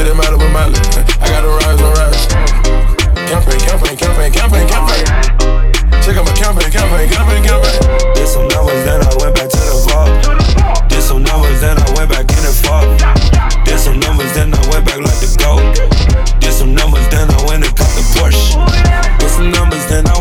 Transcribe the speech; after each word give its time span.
them 0.00 0.20
out 0.20 0.32
of 0.32 0.40
a 0.40 0.48
miley. 0.48 0.78
I 1.20 1.26
got 1.28 1.42
them 1.44 1.52
rise 1.60 1.80
on 1.82 1.92
rides. 2.00 2.24
Campaign, 3.28 3.60
campaign, 3.60 3.96
campaign, 3.96 4.32
campaign, 4.32 4.66
campaign. 4.68 5.04
Check 6.00 6.16
out 6.16 6.24
my 6.24 6.32
campaign, 6.32 6.70
campaign, 6.72 7.08
campaign, 7.08 7.42
campaign. 7.44 7.78
Did 8.14 8.28
some 8.28 8.48
numbers, 8.48 8.82
then 8.88 9.00
I 9.04 9.12
went 9.20 9.34
back 9.36 9.48
to 9.52 9.60
the 9.60 9.76
vault. 9.86 10.88
Did 10.88 11.02
some 11.02 11.22
numbers, 11.22 11.60
then 11.60 11.76
I 11.76 11.88
went 11.92 12.10
back 12.10 12.26
in 12.30 12.42
and 12.42 12.58
fought. 12.64 12.88
Did 13.64 13.78
some 13.78 14.00
numbers, 14.00 14.32
then 14.32 14.54
I 14.54 14.62
went 14.72 14.84
back 14.84 15.00
like 15.00 15.20
the 15.20 15.30
goat. 15.38 15.62
Did 16.40 16.52
some 16.52 16.74
numbers, 16.74 17.06
then 17.08 17.30
I 17.30 17.40
went 17.46 17.64
and 17.64 17.74
caught 17.76 17.92
the 17.92 18.04
Porsche. 18.16 18.56
Did 19.18 19.30
some 19.30 19.50
numbers, 19.50 19.84
then 19.92 20.06
I 20.08 20.11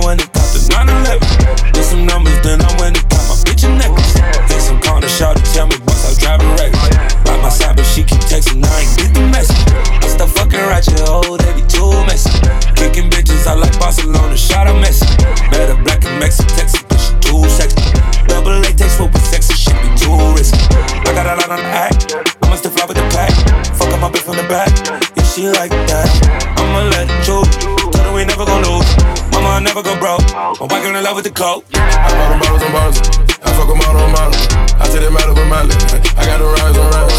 she 25.41 25.49
like 25.49 25.73
that, 25.89 26.05
I'ma 26.53 26.85
let 26.93 27.09
it 27.09 27.25
choke. 27.25 27.49
Tell 27.89 28.05
her 28.05 28.13
we 28.13 28.25
never 28.25 28.45
gon' 28.45 28.61
lose. 28.61 28.85
Mama, 29.33 29.57
I 29.57 29.59
never 29.59 29.81
go 29.81 29.97
broke. 29.97 30.21
My 30.61 30.69
wife 30.69 30.85
in 30.85 30.93
love 31.01 31.17
with 31.17 31.25
the 31.25 31.33
coke. 31.33 31.65
I 31.73 32.13
bought 32.13 32.29
them 32.29 32.39
bottles 32.45 32.61
on 32.61 32.71
bottles. 32.77 32.99
I 33.41 33.49
fuck 33.57 33.65
them 33.65 33.81
all 33.81 33.97
on 33.97 34.11
models. 34.13 34.45
I 34.77 34.85
them 34.85 35.17
out 35.17 35.33
of 35.33 35.37
a 35.41 35.45
miley. 35.49 35.73
I 36.13 36.29
got 36.29 36.37
them 36.37 36.53
rides 36.61 36.77
on 36.77 36.87
rides. 36.93 37.17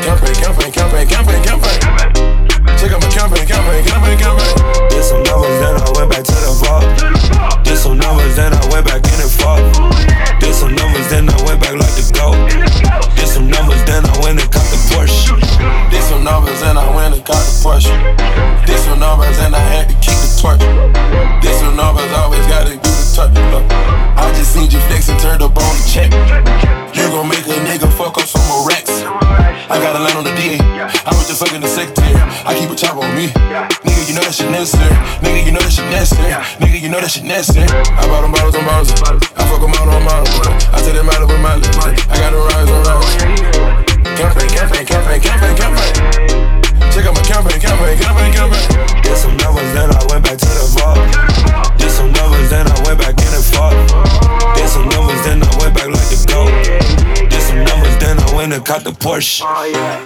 Campaign, 0.00 0.36
campaign, 0.40 0.72
campaign, 0.72 1.06
campaign, 1.12 1.40
campaign. 1.44 1.78
Check 2.80 2.96
out 2.96 3.04
my 3.04 3.10
campaign, 3.12 3.39
that 37.10 37.18
shit 37.18 37.26
necessary. 37.26 37.66
I 37.66 38.06
bought 38.06 38.22
them 38.22 38.30
bottles 38.30 38.54
on 38.54 38.64
bottles. 38.64 38.90
I 39.34 39.42
fuck 39.50 39.60
them 39.60 39.74
out 39.74 39.88
on 39.90 40.02
models. 40.06 40.30
I 40.70 40.78
take 40.78 40.94
them 40.94 41.10
out 41.10 41.22
of 41.22 41.30
a 41.30 41.38
miley. 41.42 41.66
I 42.06 42.14
got 42.22 42.30
them 42.30 42.46
rides 42.46 42.70
on 42.70 42.80
rides. 42.86 43.18
Campaign, 44.14 44.50
campaign, 44.54 44.86
campaign, 44.86 45.18
campaign, 45.18 45.54
campaign. 45.58 45.94
Check 46.94 47.06
out 47.06 47.14
my 47.14 47.24
campaign, 47.26 47.58
campaign, 47.58 47.98
campaign, 47.98 48.30
campaign. 48.30 49.02
Did 49.02 49.16
some 49.18 49.34
numbers, 49.42 49.70
then 49.74 49.90
I 49.90 50.02
went 50.06 50.22
back 50.22 50.38
to 50.38 50.50
the 50.54 50.66
vault. 50.78 51.02
Did 51.78 51.90
some 51.90 52.12
numbers, 52.14 52.46
then 52.50 52.66
I 52.70 52.78
went 52.86 52.98
back 53.02 53.16
in 53.18 53.32
and 53.34 53.46
fought. 53.50 53.74
Did 54.54 54.68
some 54.70 54.86
numbers, 54.94 55.20
then 55.26 55.42
I 55.42 55.50
went 55.58 55.74
back 55.74 55.90
like 55.90 56.08
the 56.14 56.18
goat. 56.30 56.52
Did 57.26 57.42
some 57.42 57.64
numbers, 57.66 57.96
then 57.98 58.22
I 58.22 58.28
went 58.36 58.52
and 58.52 58.62
caught 58.62 58.84
the 58.84 58.94
Porsche. 58.94 59.42
Ay, 59.42 59.74
blow 59.74 59.99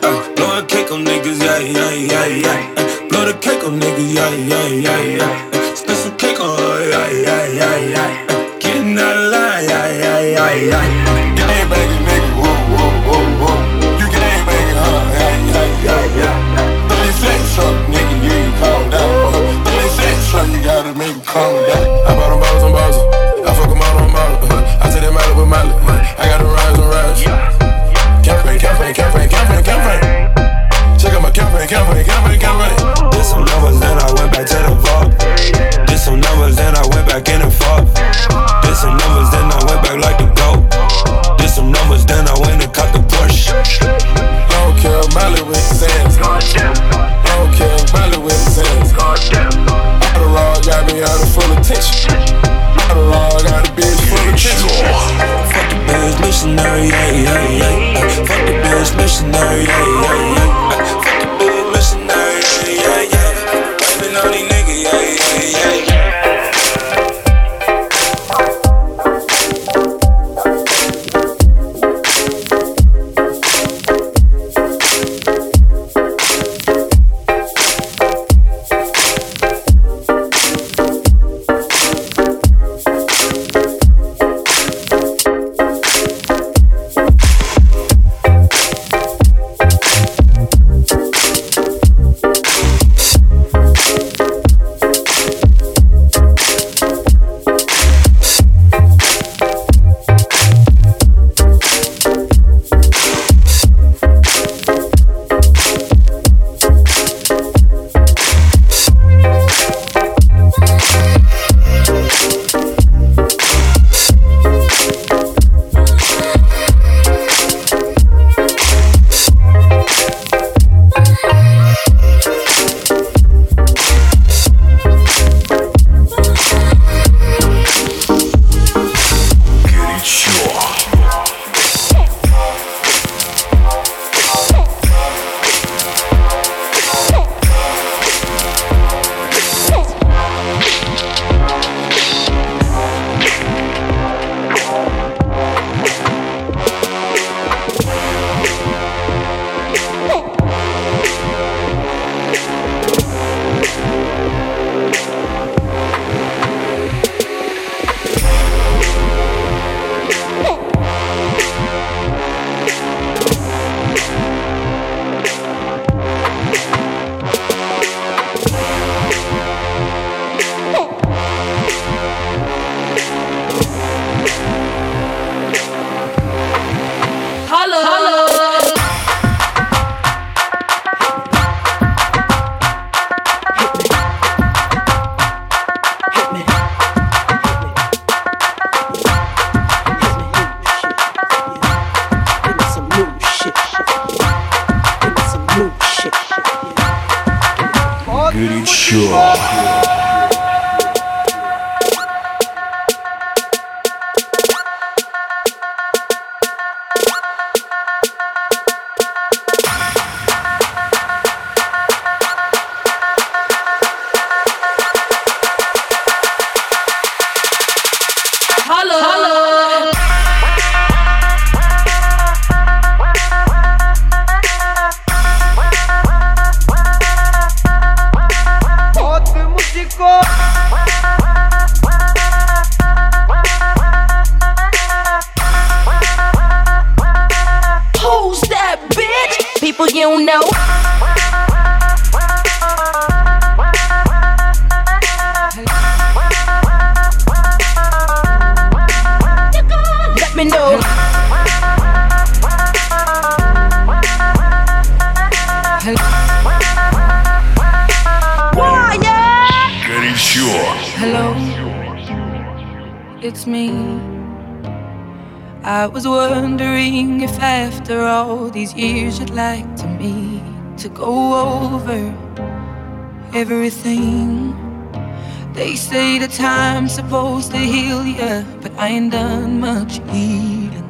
time's 276.37 276.93
supposed 276.93 277.53
to 277.53 277.59
heal 277.59 278.05
ya, 278.05 278.43
but 278.61 278.73
I 278.77 278.89
ain't 278.89 279.13
done 279.13 279.61
much 279.61 280.01
healing. 280.11 280.83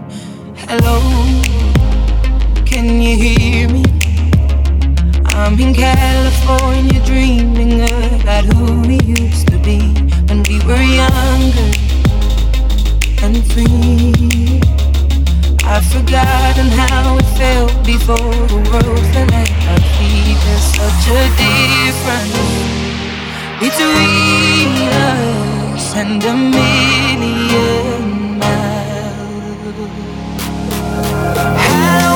Hello, 0.56 1.00
can 2.64 3.02
you 3.02 3.14
hear 3.17 3.69
me? 3.69 3.85
I'm 5.37 5.61
in 5.61 5.75
California 5.75 6.99
dreaming 7.05 7.82
about 7.82 8.44
who 8.44 8.81
we 8.88 8.99
used 9.05 9.49
to 9.49 9.58
be 9.58 9.81
when 10.29 10.43
we 10.49 10.64
were 10.64 10.81
younger 10.81 11.73
and 13.23 13.37
free. 13.52 14.61
I've 15.62 15.85
forgotten 15.85 16.69
how 16.69 17.19
it 17.19 17.29
felt 17.37 17.85
before 17.85 18.32
the 18.49 18.61
world 18.70 19.05
fell 19.12 19.35
at 19.35 19.50
our 19.69 19.81
feet. 19.93 20.38
There's 20.44 20.64
such 20.73 21.05
a 21.08 21.23
difference 21.37 22.94
between 23.61 24.73
us 24.93 25.95
and 25.97 26.23
a 26.25 26.35
million 26.35 28.03
miles. 28.39 28.85
Вы 31.56 32.13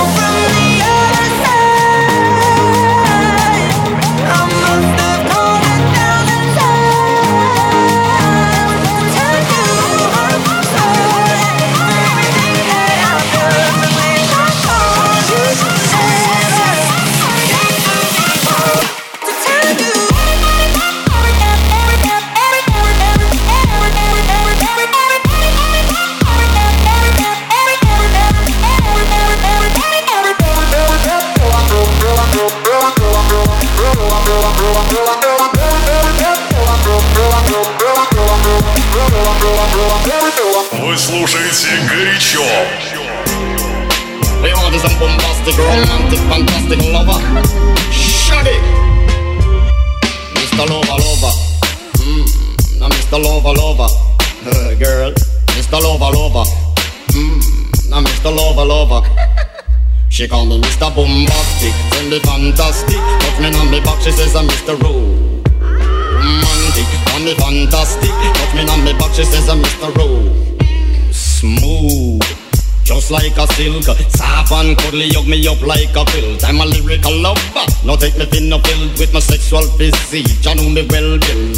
a. 76.05 76.45
I'm 76.45 76.61
a 76.61 76.67
lyrical 76.67 77.14
lover, 77.19 77.67
now 77.85 77.97
take 77.97 78.17
me 78.19 78.26
thin 78.26 78.50
filled 78.50 78.99
with 78.99 79.12
my 79.12 79.21
sexual 79.21 79.62
physique. 79.78 80.28
You 80.45 80.55
know 80.55 80.69
me 80.69 80.87
well, 80.90 81.19
Bill, 81.19 81.55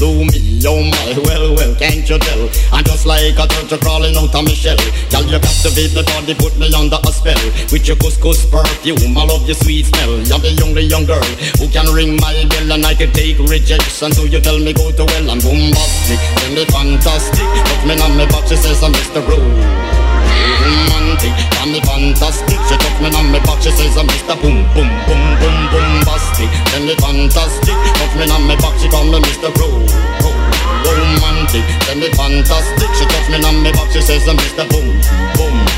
oh 0.70 0.82
my, 0.86 1.18
well, 1.26 1.54
well, 1.58 1.74
can't 1.74 2.06
you 2.06 2.18
tell? 2.18 2.42
I'm 2.70 2.84
just 2.86 3.04
like 3.04 3.34
a 3.34 3.46
turtle 3.50 3.78
crawling 3.78 4.14
out 4.14 4.30
of 4.30 4.44
my 4.46 4.54
shell. 4.54 4.78
Girl, 5.10 5.26
you 5.26 5.42
captivate 5.42 5.90
the 5.90 6.06
body, 6.06 6.34
put 6.38 6.54
me 6.56 6.70
under 6.70 7.02
a 7.02 7.10
spell. 7.10 7.42
With 7.74 7.90
your 7.90 7.98
couscous 7.98 8.46
perfume, 8.46 9.18
I 9.18 9.24
love 9.26 9.46
your 9.46 9.58
sweet 9.58 9.90
smell. 9.90 10.22
You're 10.22 10.38
the 10.38 10.54
only 10.62 10.86
young 10.86 11.04
girl 11.04 11.26
who 11.58 11.66
can 11.68 11.90
ring 11.90 12.14
my 12.22 12.46
bell 12.46 12.70
and 12.70 12.86
I 12.86 12.94
can 12.94 13.10
take 13.10 13.38
rejection. 13.42 14.14
So 14.14 14.24
you 14.24 14.40
tell 14.40 14.58
me 14.58 14.72
go 14.72 14.94
to 14.94 15.04
well, 15.04 15.26
I'm 15.30 15.42
bombastic, 15.42 16.20
tell 16.38 16.52
me 16.54 16.64
fantastic. 16.70 17.46
Put 17.66 17.82
me 17.90 17.94
on 17.98 18.14
my 18.16 18.26
back, 18.30 18.46
she 18.46 18.56
says 18.56 18.82
I'm 18.82 18.94
Mr. 18.94 19.26
Rose 19.26 19.90
romantic, 21.20 21.34
call 21.56 21.66
me 21.66 21.80
fantastic. 21.80 22.58
She 22.68 22.76
took 22.78 22.96
me 23.00 23.08
on 23.16 23.32
me 23.32 23.38
back, 23.40 23.60
she 23.62 23.70
says 23.70 23.96
I'm 23.96 24.06
Mr. 24.06 24.36
Boom 24.40 24.62
Boom 24.74 24.88
Boom 25.06 25.24
Boom 25.40 25.56
Boom 25.70 25.90
Bastic. 26.06 26.50
Tell 26.70 26.82
me 26.82 26.94
fantastic, 26.96 27.74
took 27.98 28.12
me 28.16 28.30
on 28.30 28.46
me 28.46 28.56
back, 28.56 28.78
she 28.78 28.88
call 28.88 29.04
me 29.04 29.18
Mr. 29.18 29.52
Pro 29.54 30.19
Romantic, 30.84 31.64
tell 31.84 31.96
me 31.96 32.08
fantastic. 32.12 32.90
She 32.96 33.04
took 33.06 33.26
me 33.30 33.44
on 33.44 33.62
me 33.62 33.72
back, 33.72 33.90
she 33.92 34.00
says 34.00 34.24
Mr. 34.24 34.68
Boom 34.70 35.00
Boom 35.36 35.69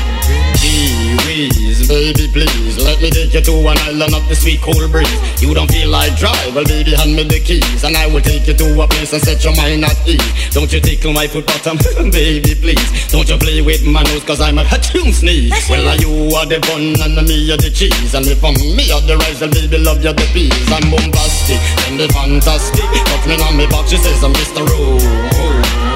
Please, 1.33 1.87
baby, 1.89 2.29
please. 2.29 2.77
Let 2.77 3.01
me 3.01 3.09
take 3.09 3.33
you 3.33 3.41
to 3.41 3.53
an 3.65 3.73
island 3.89 4.13
of 4.13 4.21
the 4.29 4.37
sweet 4.37 4.61
cool 4.61 4.85
breeze. 4.85 5.09
You 5.41 5.49
don't 5.57 5.65
feel 5.65 5.89
like 5.89 6.13
drive, 6.13 6.53
well 6.53 6.61
baby 6.61 6.93
hand 6.93 7.17
me 7.17 7.25
the 7.25 7.41
keys. 7.41 7.81
And 7.81 7.97
I 7.97 8.05
will 8.05 8.21
take 8.21 8.45
you 8.45 8.53
to 8.53 8.67
a 8.77 8.85
place 8.85 9.17
and 9.17 9.21
set 9.25 9.41
your 9.41 9.57
mind 9.57 9.81
at 9.81 9.97
ease. 10.05 10.21
Don't 10.53 10.69
you 10.69 10.77
tickle 10.77 11.09
my 11.09 11.25
foot 11.25 11.49
bottom, 11.49 11.81
baby 12.13 12.53
please. 12.53 13.09
Don't 13.09 13.25
you 13.25 13.41
play 13.41 13.65
with 13.65 13.81
my 13.81 14.05
nose 14.13 14.21
cause 14.21 14.45
I'm 14.45 14.61
a 14.61 14.65
tune 14.77 15.09
sneeze. 15.09 15.57
Well 15.73 15.81
you 15.97 16.29
are 16.37 16.45
the 16.45 16.61
bun 16.69 17.01
and 17.01 17.17
me 17.25 17.49
are 17.49 17.57
the 17.57 17.73
cheese? 17.73 18.13
And 18.13 18.29
if 18.29 18.45
I'm 18.45 18.53
me 18.53 18.93
are 18.93 19.01
the 19.01 19.17
rice, 19.17 19.41
well 19.41 19.49
baby 19.49 19.81
love 19.81 20.05
you 20.05 20.13
the 20.13 20.29
peas. 20.37 20.53
I'm 20.69 20.85
bombastic 20.85 21.57
and 21.89 21.97
the 21.97 22.13
fantastic. 22.13 22.85
Touch 23.09 23.25
me 23.25 23.41
on 23.41 23.57
me 23.57 23.65
box, 23.73 23.89
she 23.89 23.97
says 23.97 24.21
I'm 24.21 24.37
Mr. 24.37 24.61
Roo 24.69 25.01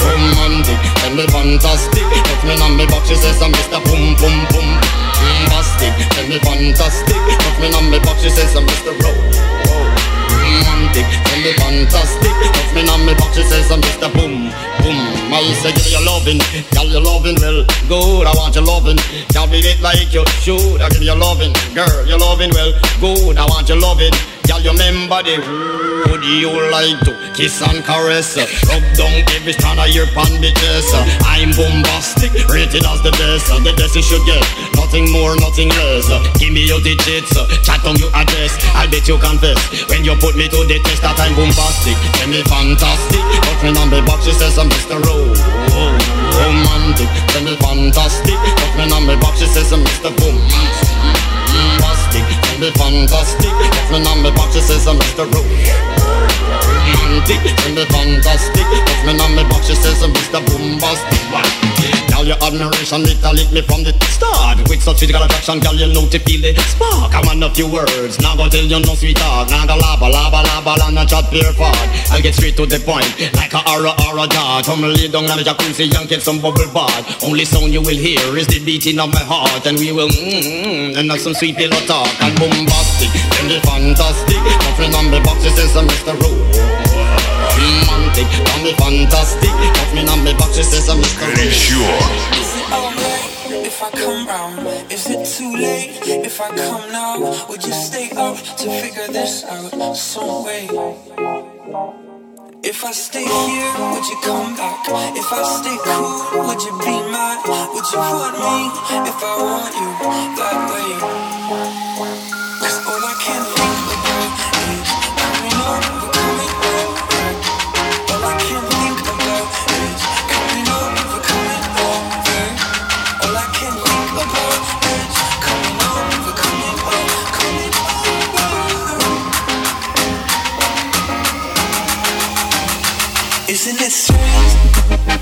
romantic 0.01 0.81
Tell 0.97 1.13
me 1.13 1.29
fantastic. 1.29 2.09
Touch 2.25 2.41
me 2.41 2.57
on 2.57 2.73
me 2.73 2.89
back, 2.89 3.05
she 3.05 3.13
says 3.13 3.37
I'm 3.37 3.53
Mr. 3.53 3.77
Boom 3.85 4.17
Boom 4.17 4.33
Boom 4.49 5.06
Bombastic 5.77 6.09
Tell 6.09 6.27
me 6.27 6.39
fantastic 6.39 7.15
Touch 7.15 7.59
me 7.61 7.73
on 7.73 7.89
me 7.91 7.99
back, 7.99 8.17
she 8.19 8.29
says 8.29 8.55
I'm 8.55 8.65
Mr. 8.65 8.97
Row 8.97 9.13
Romantic 10.41 11.05
Tell 11.05 11.39
me 11.41 11.53
fantastic 11.53 12.33
Touch 12.33 12.73
me 12.73 12.81
on 12.89 13.05
me 13.05 13.13
back, 13.13 13.33
she 13.33 13.43
says 13.43 13.71
I'm 13.71 13.81
Mr. 13.81 14.11
Boom. 14.13 14.49
Boom. 14.81 15.33
I 15.33 15.43
say 15.61 15.71
give 15.73 15.91
you 15.91 16.03
loving. 16.05 16.39
Girl 16.73 16.85
you 16.85 16.99
loving. 16.99 17.35
Well 17.41 17.65
good. 17.87 18.25
I 18.25 18.33
want 18.33 18.55
you 18.55 18.61
loving. 18.61 18.97
Can't 19.29 19.51
be 19.51 19.59
it 19.59 19.81
like 19.81 20.13
you 20.13 20.25
should. 20.41 20.81
I 20.81 20.89
give 20.89 21.03
you 21.03 21.13
loving. 21.13 21.53
Girl 21.75 22.07
you 22.07 22.17
loving. 22.17 22.49
Well 22.53 22.73
good. 23.01 23.37
I 23.37 23.45
want 23.45 23.69
you 23.69 23.79
loving. 23.79 24.13
Girl, 24.47 24.61
you 24.61 24.71
remember 24.71 25.21
the 25.23 25.86
would 26.09 26.23
you 26.23 26.51
like 26.71 26.99
to 27.05 27.13
kiss 27.33 27.61
and 27.61 27.83
caress? 27.83 28.37
Rub 28.67 28.83
down 28.95 29.13
every 29.35 29.53
strand 29.53 29.79
of 29.79 29.89
your 29.89 30.07
pan 30.15 30.31
bitches. 30.41 30.87
I'm 31.23 31.51
bombastic, 31.55 32.33
rated 32.49 32.85
as 32.85 33.01
the 33.03 33.11
best. 33.15 33.47
The 33.63 33.73
best 33.75 33.95
you 33.95 34.03
should 34.03 34.23
get, 34.25 34.43
nothing 34.75 35.11
more, 35.11 35.35
nothing 35.35 35.69
less. 35.69 36.07
Give 36.39 36.53
me 36.53 36.65
your 36.67 36.79
digits, 36.79 37.33
chat 37.65 37.83
on 37.85 37.95
your 37.97 38.11
address. 38.15 38.55
I 38.75 38.87
bet 38.87 39.07
you 39.07 39.17
confess 39.17 39.59
when 39.89 40.03
you 40.05 40.15
put 40.19 40.35
me 40.35 40.47
to 40.47 40.59
the 40.67 40.79
test 40.83 41.01
that 41.01 41.19
I'm 41.19 41.35
bombastic. 41.35 41.97
Tell 42.19 42.29
me 42.29 42.43
fantastic, 42.45 43.23
touch 43.43 43.61
me 43.63 43.71
on 43.75 43.89
the 43.89 44.01
box, 44.05 44.25
she 44.25 44.33
says 44.35 44.57
I'm 44.57 44.69
Mr. 44.69 44.99
Rose. 45.03 45.41
Romantic, 46.37 47.09
tell 47.33 47.43
me 47.43 47.55
fantastic, 47.57 48.37
touch 48.37 48.73
me 48.77 48.85
on 48.91 49.03
the 49.07 49.15
box, 49.17 49.39
she 49.39 49.47
says 49.47 49.71
I'm 49.73 49.83
Mr. 49.83 50.11
Boom. 50.15 50.37
Bombastic, 51.49 52.26
me 52.59 52.71
fantastic, 52.71 53.53
me 53.91 53.97
on 54.07 54.23
the 54.23 54.31
box, 54.35 54.55
she 54.55 54.61
says 54.61 54.87
I'm 54.87 54.97
Mr. 54.97 55.25
Rose 55.31 56.07
romantic, 57.17 57.55
tell 57.57 57.73
me 57.73 57.85
fantastic. 57.85 58.67
Me 59.05 59.11
on 59.19 59.35
me 59.35 59.43
she 59.63 59.75
says, 59.75 60.01
Mr. 60.03 60.43
Boombastic. 60.45 62.06
Girl, 62.17 62.33
your 62.33 62.41
admiration, 62.41 63.05
it 63.05 63.21
lick 63.21 63.53
me 63.53 63.61
from 63.61 63.85
the 63.85 63.93
start. 64.09 64.57
With 64.65 64.81
such 64.81 65.05
physical 65.05 65.21
attraction, 65.21 65.61
girl, 65.61 65.77
you 65.77 65.93
know 65.93 66.09
to 66.09 66.17
feel 66.17 66.41
the 66.41 66.57
spark. 66.65 67.13
I 67.13 67.21
want 67.21 67.45
a 67.45 67.49
few 67.53 67.69
words, 67.69 68.17
now 68.17 68.33
go 68.33 68.49
tell 68.49 68.65
you 68.65 68.81
no 68.81 68.97
sweet 68.97 69.21
talk. 69.21 69.53
Now 69.53 69.69
go 69.69 69.77
laba, 69.77 70.09
laba, 70.09 70.41
laba, 70.41 70.81
and 70.81 70.97
not 70.97 71.13
chat 71.13 71.29
pure 71.29 71.53
fart. 71.53 71.77
I'll 72.09 72.17
get 72.17 72.33
straight 72.33 72.57
to 72.57 72.65
the 72.65 72.81
point, 72.81 73.05
like 73.37 73.53
a 73.53 73.61
aura, 73.69 73.93
aura 74.09 74.25
dart. 74.25 74.65
Come 74.65 74.81
lay 74.81 75.13
down 75.13 75.29
on 75.29 75.37
the 75.37 75.45
jacuzzi 75.45 75.93
and 75.93 76.09
get 76.09 76.25
some 76.25 76.41
bubble 76.41 76.65
bath. 76.73 77.05
Only 77.21 77.45
sound 77.45 77.69
you 77.69 77.85
will 77.85 78.01
hear 78.01 78.33
is 78.33 78.49
the 78.49 78.65
beating 78.65 78.97
of 78.97 79.13
my 79.13 79.21
heart, 79.21 79.69
and 79.69 79.77
we 79.77 79.93
will 79.93 80.09
mmm, 80.09 80.97
and 80.97 81.05
have 81.13 81.21
some 81.21 81.37
sweet 81.37 81.53
pillow 81.53 81.77
talk. 81.85 82.09
And 82.25 82.33
bombastic, 82.41 83.13
and 83.13 83.45
the 83.45 83.61
fantastic. 83.61 84.41
Friend 84.73 84.95
on 84.97 85.13
the 85.13 85.21
box, 85.21 85.45
she 85.45 85.53
says, 85.53 85.69
Mr. 85.77 86.17
Rose 86.17 86.86
romantic, 88.17 88.45
call 88.45 88.63
me 88.63 88.73
fantastic. 88.73 89.49
Touch 89.49 89.93
me 89.93 90.07
on 90.07 90.23
me 90.23 90.33
back, 90.33 90.53
she 90.53 90.63
says 90.63 90.89
I'm 90.89 90.97
Mr. 91.01 91.27
Sure. 91.51 91.81
Is 92.37 92.55
it 92.55 92.71
alright 92.71 93.65
if 93.65 93.83
I 93.83 93.89
come 93.91 94.27
round? 94.27 94.91
Is 94.91 95.09
it 95.09 95.25
too 95.25 95.55
late 95.55 96.25
if 96.25 96.41
I 96.41 96.49
come 96.49 96.91
now? 96.91 97.47
Would 97.49 97.63
you 97.63 97.73
stay 97.73 98.09
up 98.15 98.37
to 98.37 98.69
figure 98.81 99.07
this 99.07 99.43
out 99.45 99.95
some 99.95 100.45
way? 100.45 100.67
If 102.63 102.83
I 102.83 102.91
stay 102.91 103.23
here, 103.23 103.73
would 103.91 104.05
you 104.07 104.17
come 104.23 104.55
back? 104.55 104.87
If 105.15 105.31
I 105.31 105.43
stay 105.43 105.77
cool, 105.85 106.47
would 106.47 106.61
you 106.61 106.71
be 106.79 106.95
mine? 107.11 107.41
Would 107.73 107.91
you 107.91 107.99
want 107.99 108.35
me 108.37 108.71
if 109.09 109.23
I 109.23 109.35
want 109.39 109.73
you 109.79 109.89
that 110.37 110.57
way? 112.31 112.36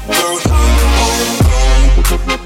Girl, 0.08 0.38
isn't 1.98 2.45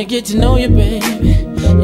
wanna 0.00 0.08
get 0.08 0.24
to 0.24 0.38
know 0.38 0.56
you, 0.56 0.68
baby. 0.68 1.30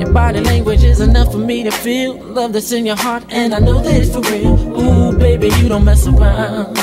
Your 0.01 0.11
body 0.11 0.41
language 0.41 0.83
is 0.83 1.01
enough 1.01 1.33
for 1.33 1.39
me 1.39 1.65
to 1.65 1.71
feel 1.71 2.15
love 2.15 2.55
that's 2.55 2.73
in 2.73 2.87
your 2.87 2.97
heart, 2.97 3.23
and 3.29 3.55
I 3.55 3.59
know 3.59 3.83
that 3.83 3.95
it's 3.95 4.15
for 4.15 4.23
real. 4.33 4.57
Ooh, 4.81 5.19
baby, 5.19 5.49
you 5.61 5.69
don't 5.69 5.85
mess 5.85 6.07
around. 6.07 6.79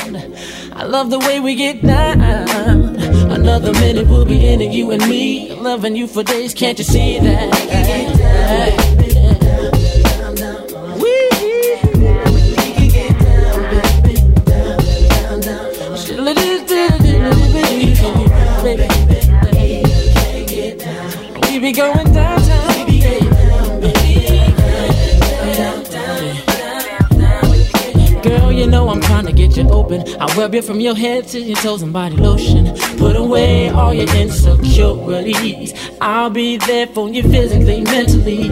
I 0.74 0.84
love 0.84 1.10
the 1.10 1.18
way 1.18 1.40
we 1.40 1.56
get 1.56 1.82
down. 1.82 2.20
Another 3.32 3.72
minute 3.72 4.06
we'll 4.06 4.24
be 4.24 4.46
into 4.46 4.66
you 4.66 4.92
and 4.92 5.02
me, 5.08 5.52
loving 5.56 5.96
you 5.96 6.06
for 6.06 6.22
days. 6.22 6.54
Can't 6.54 6.78
you 6.78 6.84
see 6.84 7.18
that? 7.18 8.78
We 8.78 8.83
be 21.64 21.72
going 21.72 22.12
downtown. 22.12 22.74
Girl, 28.22 28.52
you 28.52 28.66
know 28.66 28.90
I'm 28.90 29.00
trying 29.00 29.24
to 29.24 29.32
get 29.32 29.56
you 29.56 29.66
open. 29.70 30.02
I 30.20 30.26
rub 30.34 30.54
you 30.54 30.60
from 30.60 30.80
your 30.80 30.94
head 30.94 31.26
to 31.28 31.40
your 31.40 31.56
toes 31.56 31.80
and 31.80 31.90
body 31.90 32.16
lotion. 32.16 32.66
Put 32.98 33.16
away 33.16 33.70
all 33.70 33.94
your 33.94 34.14
insecurities. 34.14 35.72
I'll 36.02 36.28
be 36.28 36.58
there 36.58 36.86
for 36.86 37.08
you 37.08 37.22
physically, 37.22 37.80
mentally. 37.80 38.48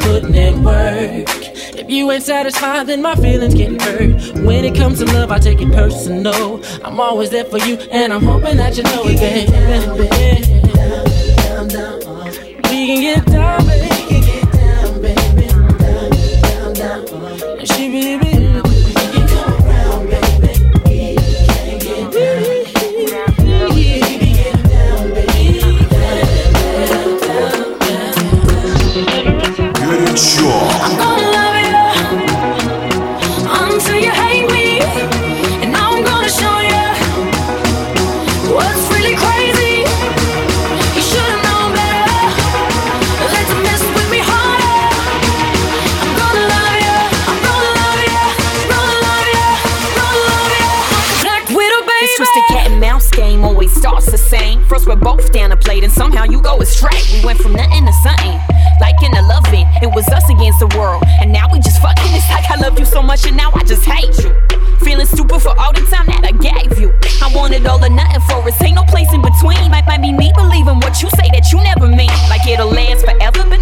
Putting 0.00 0.34
in 0.34 0.62
work. 0.62 1.28
If 1.74 1.88
you 1.88 2.10
ain't 2.10 2.22
satisfied, 2.22 2.86
then 2.86 3.00
my 3.00 3.14
feelings 3.14 3.54
get 3.54 3.80
hurt. 3.80 4.44
When 4.44 4.66
it 4.66 4.74
comes 4.74 4.98
to 4.98 5.06
love, 5.06 5.30
I 5.30 5.38
take 5.38 5.62
it 5.62 5.72
personal. 5.72 6.62
I'm 6.84 7.00
always 7.00 7.30
there 7.30 7.46
for 7.46 7.58
you, 7.58 7.76
and 7.90 8.12
I'm 8.12 8.22
hoping 8.22 8.58
that 8.58 8.76
you 8.76 8.82
know 8.82 9.04
it, 9.06 9.18
baby. 9.96 10.51
Can 12.92 13.00
get 13.00 13.24
down, 13.24 13.71
down 55.30 55.50
the 55.50 55.56
plate 55.56 55.84
and 55.84 55.92
somehow 55.92 56.24
you 56.24 56.40
go 56.40 56.60
astray. 56.60 56.98
We 57.12 57.24
went 57.24 57.38
from 57.38 57.52
nothing 57.52 57.86
to 57.86 57.92
something, 58.02 58.38
like 58.80 58.98
in 59.02 59.14
a 59.14 59.22
loving. 59.22 59.66
It 59.82 59.90
was 59.94 60.08
us 60.08 60.28
against 60.30 60.60
the 60.60 60.70
world, 60.78 61.02
and 61.20 61.32
now 61.32 61.46
we 61.52 61.58
just 61.60 61.80
fucking. 61.80 62.12
It's 62.14 62.28
like 62.30 62.50
I 62.50 62.56
love 62.56 62.78
you 62.78 62.84
so 62.84 63.02
much 63.02 63.26
and 63.26 63.36
now 63.36 63.50
I 63.54 63.62
just 63.64 63.84
hate 63.84 64.16
you. 64.22 64.34
Feeling 64.80 65.06
stupid 65.06 65.40
for 65.40 65.54
all 65.58 65.72
the 65.72 65.82
time 65.86 66.06
that 66.06 66.24
I 66.26 66.32
gave 66.32 66.78
you. 66.78 66.92
I 67.22 67.30
wanted 67.34 67.66
all 67.66 67.82
or 67.82 67.88
nothing 67.88 68.20
for 68.28 68.42
us, 68.42 68.60
ain't 68.62 68.74
no 68.74 68.84
place 68.84 69.12
in 69.12 69.22
between. 69.22 69.70
Might, 69.70 69.86
might 69.86 70.02
be 70.02 70.12
me 70.12 70.32
believing 70.34 70.80
what 70.82 71.00
you 71.02 71.08
say 71.10 71.30
that 71.32 71.50
you 71.52 71.62
never 71.62 71.86
mean. 71.86 72.12
Like 72.28 72.46
it'll 72.46 72.68
last 72.68 73.06
forever, 73.06 73.46
but 73.48 73.61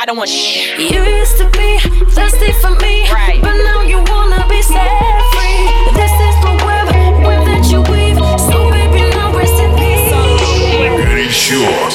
I 0.00 0.06
don't 0.06 0.16
want 0.16 0.30
shh. 0.30 0.78
You 0.78 1.02
used 1.02 1.36
to 1.36 1.44
be 1.50 1.78
thirsty 2.08 2.52
for 2.52 2.70
me, 2.76 3.06
right. 3.12 3.38
but 3.42 3.54
now 3.58 3.82
you 3.82 3.98
wanna 3.98 4.46
be 4.48 4.62
set 4.62 4.88
free. 5.34 5.60
This 5.92 6.10
is 6.10 6.36
the 6.40 6.56
web, 6.64 6.88
web 7.22 7.44
that 7.44 7.68
you 7.70 7.82
weave. 7.82 8.16
So 8.16 8.70
baby, 8.70 9.10
now 9.10 9.30
rest 9.36 9.60
in 9.60 9.76
peace. 9.76 11.04
Pretty 11.04 11.28
sure. 11.28 11.90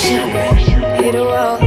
Hit 1.02 1.16
a 1.16 1.24
wall. 1.24 1.65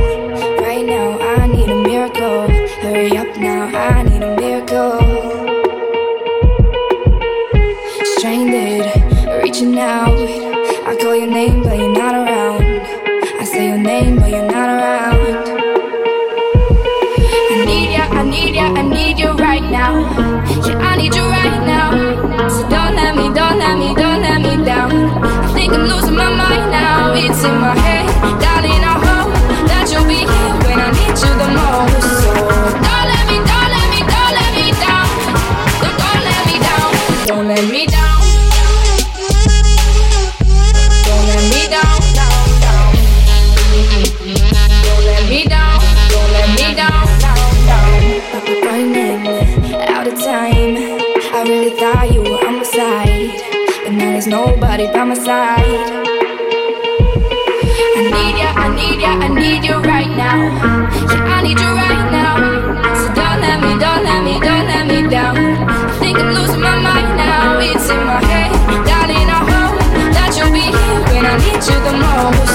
to 71.69 71.75
the 71.81 71.93
moon. 71.93 72.48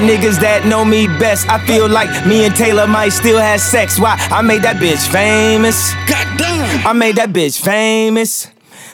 niggas 0.00 0.40
that 0.40 0.66
know 0.66 0.84
me 0.84 1.06
best. 1.18 1.48
I 1.48 1.64
feel 1.66 1.88
like 1.88 2.10
me 2.26 2.44
and 2.44 2.54
Taylor 2.54 2.86
might 2.86 3.10
still 3.10 3.38
have 3.38 3.60
sex. 3.60 3.98
Why? 3.98 4.16
I 4.30 4.42
made 4.42 4.62
that 4.62 4.76
bitch 4.76 5.06
famous. 5.10 5.92
Goddamn. 6.08 6.86
I 6.86 6.92
made 6.92 7.16
that 7.16 7.30
bitch 7.30 7.60
famous. 7.60 8.48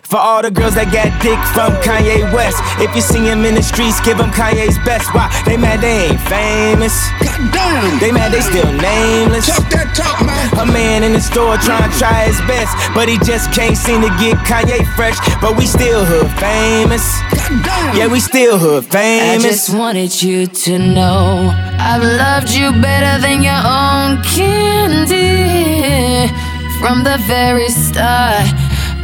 For 0.06 0.22
all 0.22 0.40
the 0.40 0.54
girls 0.54 0.78
that 0.78 0.94
got 0.94 1.10
dick 1.18 1.34
from 1.50 1.74
Kanye 1.82 2.22
West. 2.30 2.62
If 2.78 2.94
you 2.94 3.02
see 3.02 3.26
him 3.26 3.42
in 3.42 3.58
the 3.58 3.62
streets, 3.62 3.98
give 4.06 4.22
him 4.22 4.30
Kanye's 4.30 4.78
best. 4.86 5.10
Why? 5.10 5.26
They 5.42 5.58
mad 5.58 5.82
they 5.82 6.06
ain't 6.06 6.22
famous. 6.30 6.94
God 7.18 7.42
damn. 7.50 7.98
They 7.98 8.14
mad 8.14 8.30
they 8.30 8.38
still 8.38 8.70
nameless. 8.70 9.50
Talk 9.50 9.66
that 9.74 9.98
talk, 9.98 10.22
man. 10.22 10.46
A 10.62 10.66
man 10.70 11.02
in 11.02 11.12
the 11.12 11.20
store 11.20 11.58
trying 11.58 11.90
to 11.90 11.92
try 11.98 12.30
his 12.30 12.38
best. 12.46 12.70
But 12.94 13.10
he 13.10 13.18
just 13.26 13.50
can't 13.50 13.74
seem 13.76 13.98
to 14.06 14.12
get 14.22 14.38
Kanye 14.46 14.86
fresh. 14.94 15.18
But 15.42 15.58
we 15.58 15.66
still 15.66 16.06
hood 16.06 16.30
famous. 16.38 17.02
God 17.34 17.66
damn. 17.66 17.98
Yeah, 17.98 18.06
we 18.06 18.22
still 18.22 18.62
hood 18.62 18.86
famous. 18.86 19.42
I 19.42 19.44
just 19.48 19.74
wanted 19.74 20.14
you 20.22 20.46
to 20.46 20.78
know 20.78 21.50
I've 21.82 22.06
loved 22.06 22.54
you 22.54 22.70
better 22.78 23.18
than 23.18 23.42
your 23.42 23.58
own 23.58 24.22
candy 24.22 26.30
from 26.78 27.02
the 27.02 27.18
very 27.26 27.66
start. 27.74 28.46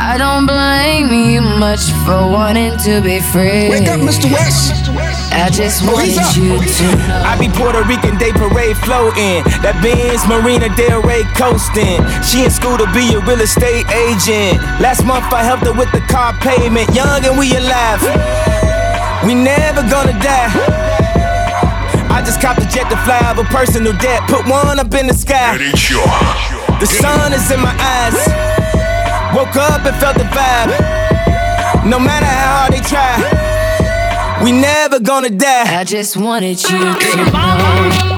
I 0.02 0.18
don't 0.18 0.50
blame 0.50 1.14
you 1.14 1.40
much 1.62 1.94
for 2.02 2.26
wanting 2.26 2.74
to 2.82 2.98
be 3.00 3.22
free. 3.22 3.70
Wake 3.70 3.86
up, 3.86 4.02
Mr. 4.02 4.26
West. 4.26 4.90
I 5.30 5.46
just 5.46 5.86
oh, 5.86 5.94
you 6.02 6.18
to 6.18 6.86
know. 7.06 7.22
I 7.22 7.38
be 7.38 7.46
Puerto 7.46 7.86
Rican 7.86 8.18
Day 8.18 8.34
Parade 8.34 8.74
floating. 8.82 9.46
That 9.62 9.78
Benz 9.78 10.26
Marina 10.26 10.74
Del 10.74 11.06
Rey 11.06 11.22
coasting. 11.38 12.02
She 12.26 12.42
in 12.42 12.50
school 12.50 12.74
to 12.82 12.90
be 12.90 13.14
a 13.14 13.22
real 13.22 13.46
estate 13.46 13.86
agent. 13.94 14.58
Last 14.82 15.06
month 15.06 15.30
I 15.30 15.46
helped 15.46 15.70
her 15.70 15.72
with 15.72 15.94
the 15.94 16.02
car 16.10 16.34
payment. 16.42 16.90
Young 16.90 17.22
and 17.22 17.38
we 17.38 17.54
alive. 17.54 18.02
We 19.22 19.38
never 19.38 19.86
gonna 19.86 20.18
die. 20.18 20.50
I 22.10 22.26
just 22.26 22.42
copped 22.42 22.58
a 22.58 22.66
jet 22.66 22.90
to 22.90 22.98
fly 23.06 23.22
a 23.22 23.44
personal 23.54 23.94
debt. 24.02 24.26
Put 24.26 24.50
one 24.50 24.82
up 24.82 24.92
in 24.98 25.06
the 25.06 25.14
sky. 25.14 25.62
The 25.62 26.90
sun 26.90 27.32
is 27.32 27.46
in 27.54 27.62
my 27.62 27.70
eyes. 27.78 28.71
Woke 29.34 29.56
up 29.56 29.86
and 29.86 29.96
felt 29.96 30.16
the 30.18 30.24
vibe. 30.24 31.86
No 31.86 31.98
matter 31.98 32.26
how 32.26 32.68
hard 32.68 32.72
they 32.74 32.80
try, 32.80 34.44
we 34.44 34.52
never 34.52 35.00
gonna 35.00 35.30
die. 35.30 35.80
I 35.80 35.84
just 35.84 36.16
wanted 36.16 36.62
you 36.62 36.78
to 36.78 37.16
know. 37.16 38.11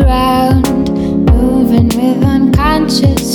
around, 0.00 0.88
moving 1.30 1.88
with 1.88 2.24
unconscious. 2.24 3.29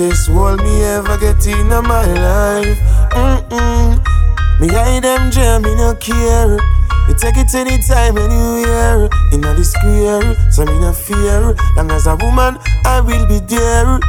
This 0.00 0.30
world 0.30 0.62
me 0.62 0.82
ever 0.82 1.18
get 1.18 1.46
in 1.46 1.68
my 1.68 2.06
life. 2.08 2.78
Mm-mm. 3.12 4.00
Me 4.58 4.68
hide 4.68 5.02
them 5.02 5.30
jam, 5.30 5.60
me 5.60 5.74
no 5.74 5.94
care. 5.96 6.56
Me 7.06 7.12
take 7.12 7.36
it 7.36 7.54
anytime, 7.54 8.16
anywhere. 8.16 9.10
In 9.30 9.42
the 9.42 9.62
square, 9.62 10.24
so 10.50 10.64
me 10.64 10.72
no 10.80 10.94
fear. 10.94 11.54
Long 11.76 11.90
as 11.90 12.06
a 12.06 12.16
woman, 12.16 12.56
I 12.86 13.02
will 13.02 13.26
be 13.26 13.40
there. 13.40 14.00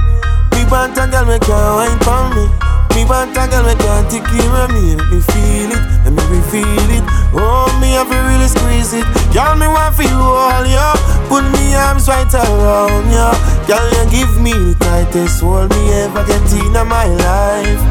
Big 0.51 0.69
band 0.69 0.95
girl, 0.95 1.25
make 1.25 1.43
her 1.43 1.75
wine 1.75 1.99
for 1.99 2.23
me. 2.39 2.70
Me 2.95 3.05
want 3.05 3.35
a 3.37 3.47
girl, 3.47 3.63
me 3.63 3.75
can't 3.75 4.09
take 4.11 4.23
it, 4.23 4.47
me 4.71 4.95
let 4.95 5.07
me 5.09 5.19
feel 5.21 5.71
it, 5.71 5.83
let 6.03 6.27
me 6.29 6.39
feel 6.51 6.89
it. 6.91 7.03
Oh, 7.33 7.71
me 7.79 7.95
have 7.95 8.09
to 8.09 8.17
really 8.27 8.47
squeeze 8.47 8.93
it. 8.93 9.05
Girl, 9.33 9.55
me 9.55 9.67
want 9.67 9.95
for 9.95 10.03
you 10.03 10.19
all, 10.19 10.65
yo. 10.65 10.93
Put 11.29 11.43
me 11.55 11.75
arms 11.75 12.07
right 12.07 12.27
around 12.33 13.07
you. 13.07 13.31
Girl, 13.67 13.87
you 13.95 14.03
give 14.11 14.41
me 14.41 14.51
the 14.51 14.75
tightest 14.79 15.41
hold 15.41 15.69
me 15.71 15.91
ever 16.03 16.25
get 16.25 16.43
in 16.51 16.73
my 16.87 17.07
life. 17.07 17.81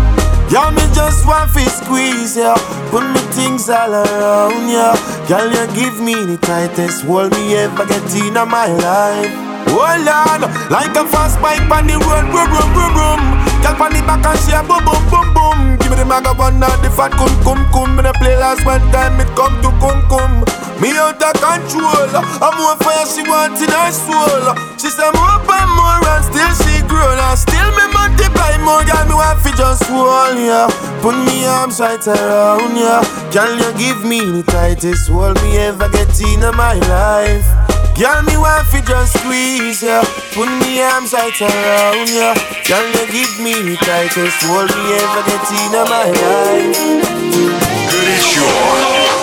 Girl, 0.50 0.70
me 0.72 0.82
just 0.94 1.26
want 1.26 1.50
to 1.52 1.64
squeeze 1.70 2.36
you. 2.36 2.54
Put 2.90 3.04
me 3.08 3.20
things 3.32 3.70
all 3.70 3.94
around 3.94 4.68
you. 4.68 4.92
Girl, 5.28 5.48
you 5.48 5.66
give 5.74 6.00
me 6.00 6.14
the 6.14 6.38
tightest 6.42 7.04
hold 7.04 7.32
me 7.32 7.54
ever 7.56 7.86
get 7.86 8.14
in 8.14 8.34
my 8.34 8.66
life. 8.66 9.49
Hold 9.70 10.08
on, 10.08 10.40
like 10.68 10.96
a 10.98 11.06
fast 11.06 11.40
bike 11.40 11.62
on 11.70 11.86
the 11.86 11.94
road, 11.94 12.26
boom, 12.34 12.48
boom, 12.50 12.68
boom, 12.74 12.90
boom. 12.90 13.20
Girl, 13.62 13.76
on 13.78 13.92
the 13.94 14.02
back 14.02 14.26
and 14.26 14.38
she 14.42 14.50
a 14.50 14.60
boom, 14.66 14.82
boom, 14.82 15.02
boom, 15.06 15.26
boom. 15.30 15.58
Give 15.78 15.94
me 15.94 15.96
the 16.02 16.04
maga 16.04 16.34
one 16.34 16.58
and 16.58 16.80
the 16.82 16.90
fat 16.90 17.12
cum, 17.14 17.30
cum, 17.46 17.60
cum. 17.70 17.94
Me 17.94 18.02
the 18.02 18.12
play 18.18 18.34
last 18.34 18.66
one 18.66 18.82
time, 18.90 19.20
it 19.22 19.30
come 19.38 19.54
to 19.62 19.70
cum, 19.78 20.02
cum. 20.10 20.42
Me 20.82 20.90
out 20.96 21.22
of 21.22 21.36
control. 21.38 22.10
I'm 22.42 22.56
more 22.56 22.74
fire 22.82 23.06
she 23.06 23.22
want 23.22 23.60
in 23.60 23.70
her 23.70 23.92
soul. 23.92 24.56
She 24.80 24.88
say 24.88 25.06
more 25.12 25.38
and 25.38 25.70
more 25.76 26.02
and 26.02 26.24
still 26.24 26.52
she 26.64 26.80
grown 26.88 27.20
and 27.20 27.38
still 27.38 27.70
me 27.76 27.84
multiply 27.94 28.56
more. 28.64 28.82
Girl, 28.82 29.04
me 29.06 29.14
want 29.14 29.38
fi 29.44 29.52
just 29.54 29.84
hold 29.86 30.40
ya. 30.40 30.66
Put 31.04 31.14
me 31.28 31.46
arms 31.46 31.78
right 31.78 32.00
around 32.00 32.74
ya. 32.74 33.04
Can 33.30 33.60
you 33.60 33.70
give 33.78 34.02
me 34.02 34.24
the 34.24 34.42
tightest 34.50 35.06
hold 35.08 35.36
me 35.44 35.58
ever 35.58 35.88
get 35.92 36.10
in 36.18 36.40
my 36.56 36.74
life? 36.88 37.79
Girl, 38.00 38.22
me 38.22 38.34
want 38.38 38.66
fi 38.68 38.80
just 38.80 39.12
squeeze 39.12 39.82
ya. 39.82 40.00
Put 40.32 40.48
me 40.64 40.80
arms 40.80 41.12
right 41.12 41.38
around 41.38 42.08
ya. 42.08 42.32
Can 42.64 42.88
you 42.96 43.04
give 43.12 43.38
me 43.44 43.52
the 43.52 43.76
tightest 43.76 44.40
hold 44.40 44.72
me 44.72 44.96
ever 44.96 45.22
get 45.28 45.44
in 45.52 45.72
my 45.84 46.08
life? 46.08 46.80
Good 47.92 48.08
as 48.08 48.24
sure. 48.24 49.20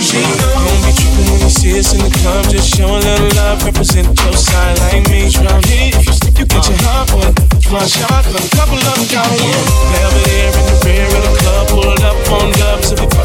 She 0.00 0.24
gon' 0.40 0.80
be 0.80 0.92
trippin' 0.96 1.32
when 1.32 1.40
you 1.42 1.50
see 1.50 1.78
us 1.78 1.92
in 1.92 2.00
the 2.00 2.18
club, 2.22 2.44
just 2.48 2.74
showing 2.74 3.02
little 3.04 3.28
love, 3.36 3.62
represent 3.62 4.08
your 4.24 4.32
side 4.32 4.78
like 4.78 5.06
me. 5.10 5.28
Round 5.36 5.66
here, 5.66 5.90
if 5.92 6.06
you 6.06 6.12
slip, 6.14 6.38
you 6.38 6.46
get 6.46 6.66
your 6.66 6.78
heart 6.80 7.12
one. 7.12 7.45
One 7.68 7.84
shot, 7.88 8.24
a 8.24 8.56
couple 8.56 8.78
of 8.78 8.98
shots. 9.10 9.42
Belvedere 9.90 10.54
in 10.54 10.66
the 10.70 10.76
rear 10.86 11.06
of 11.06 11.22
the 11.26 11.34
club, 11.42 11.68
pulled 11.68 12.00
up 12.00 12.14
on 12.30 12.52
dubs. 12.52 12.92
If 12.92 13.15